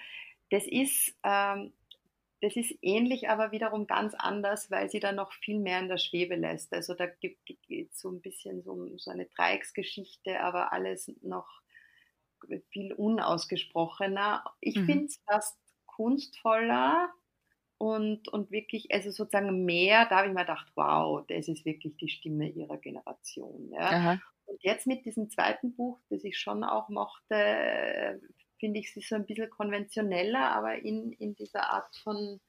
[0.49, 1.73] das ist, ähm,
[2.43, 5.97] das ist ähnlich, aber wiederum ganz anders, weil sie da noch viel mehr in der
[5.97, 6.73] Schwebe lässt.
[6.73, 11.47] Also da gibt es so ein bisschen so, so eine Dreiecksgeschichte, aber alles noch
[12.71, 14.43] viel unausgesprochener.
[14.59, 14.85] Ich mhm.
[14.85, 17.13] finde es fast kunstvoller
[17.77, 21.95] und, und wirklich, also sozusagen mehr, da habe ich mir gedacht, wow, das ist wirklich
[21.95, 23.69] die Stimme ihrer Generation.
[23.71, 24.19] Ja.
[24.47, 28.19] Und jetzt mit diesem zweiten Buch, das ich schon auch mochte,
[28.63, 32.39] finde ich sie so ein bisschen konventioneller, aber in, in dieser Art von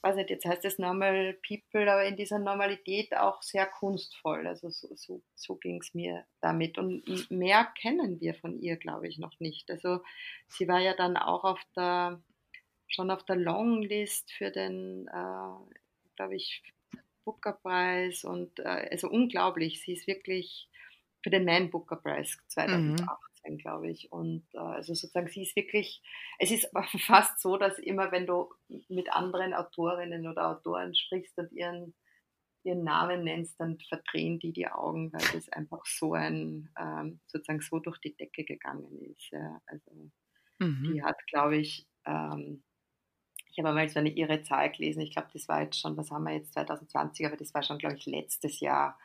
[0.00, 4.46] weiß nicht, jetzt heißt es Normal People, aber in dieser Normalität auch sehr kunstvoll.
[4.46, 6.78] Also so, so, so ging es mir damit.
[6.78, 9.70] Und mehr kennen wir von ihr, glaube ich, noch nicht.
[9.70, 10.00] Also
[10.48, 12.22] sie war ja dann auch auf der,
[12.86, 15.74] schon auf der Longlist für den, äh,
[16.16, 16.62] glaube ich,
[17.24, 19.82] Booker-Preis und äh, also unglaublich.
[19.82, 20.68] Sie ist wirklich
[21.22, 23.33] für den Man Booker Preis 2008.
[23.44, 24.10] Sein, glaube ich.
[24.10, 26.02] Und äh, also sozusagen, sie ist wirklich,
[26.38, 26.70] es ist
[27.06, 28.52] fast so, dass immer, wenn du
[28.88, 31.94] mit anderen Autorinnen oder Autoren sprichst und ihren,
[32.64, 37.60] ihren Namen nennst, dann verdrehen die die Augen, weil das einfach so ein, ähm, sozusagen
[37.60, 39.30] so durch die Decke gegangen ist.
[39.30, 39.60] Ja.
[39.66, 40.10] Also
[40.58, 40.92] mhm.
[40.92, 42.62] die hat, glaube ich, ähm,
[43.50, 45.00] ich habe einmal so eine irre Zahl gelesen.
[45.02, 47.78] Ich glaube, das war jetzt schon, was haben wir jetzt 2020, aber das war schon,
[47.78, 48.98] glaube ich, letztes Jahr.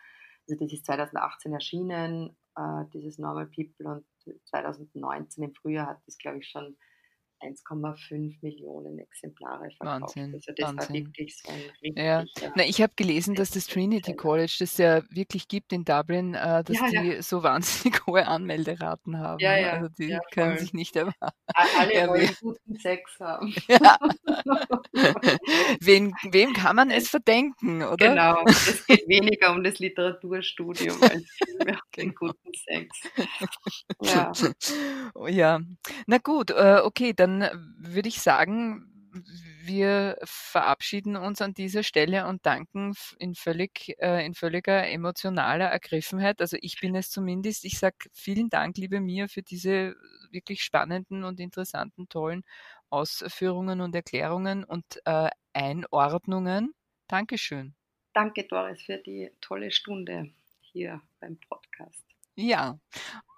[0.48, 4.06] Also das ist 2018 erschienen, äh, dieses Normal People und
[4.46, 6.78] 2019 im Frühjahr hat das, glaube ich, schon
[7.42, 10.16] 1,5 Millionen Exemplare verkauft.
[10.16, 10.96] Wahnsinn, also das Wahnsinn.
[10.96, 11.60] war wirklich so ein
[11.96, 12.24] ja.
[12.56, 16.64] Na, ich habe gelesen, dass das Trinity College das ja wirklich gibt in Dublin, äh,
[16.64, 17.22] dass ja, die ja.
[17.22, 19.40] so wahnsinnig hohe Anmelderaten haben.
[19.40, 19.74] Ja, ja.
[19.74, 21.38] Also die können sich nicht erwarten.
[21.54, 23.54] Alle wollen guten Sex haben.
[25.82, 28.10] Wen, wem kann man es verdenken, oder?
[28.10, 31.26] Genau, es geht weniger um das Literaturstudium als
[31.60, 33.02] um den guten Sex.
[34.02, 34.32] Ja.
[35.28, 35.60] ja.
[36.08, 38.86] Na gut, äh, okay, dann dann würde ich sagen,
[39.64, 46.42] wir verabschieden uns an dieser Stelle und danken in, völlig, äh, in völliger emotionaler Ergriffenheit.
[46.42, 47.66] Also ich bin es zumindest.
[47.66, 49.96] Ich sage vielen Dank, liebe Mia, für diese
[50.32, 52.44] wirklich spannenden und interessanten, tollen
[52.90, 56.74] Ausführungen und Erklärungen und äh, Einordnungen.
[57.08, 57.76] Dankeschön.
[58.14, 62.09] Danke, Doris, für die tolle Stunde hier beim Podcast.
[62.42, 62.80] Ja,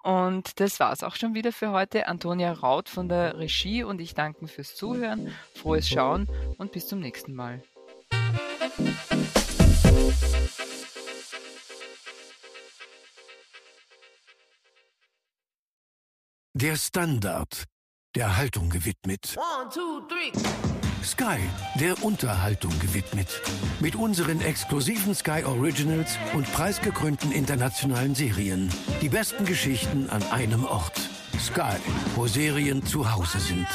[0.04, 2.06] und das war es auch schon wieder für heute.
[2.06, 7.00] Antonia Raut von der Regie und ich danke fürs Zuhören, frohes Schauen und bis zum
[7.00, 7.60] nächsten Mal.
[16.54, 17.64] Der Standard,
[18.14, 19.36] der Haltung gewidmet.
[19.36, 20.81] One, two, three.
[21.04, 21.38] Sky,
[21.80, 23.42] der Unterhaltung gewidmet.
[23.80, 28.70] Mit unseren exklusiven Sky Originals und preisgekrönten internationalen Serien.
[29.00, 31.00] Die besten Geschichten an einem Ort.
[31.40, 31.76] Sky,
[32.14, 33.66] wo Serien zu Hause sind.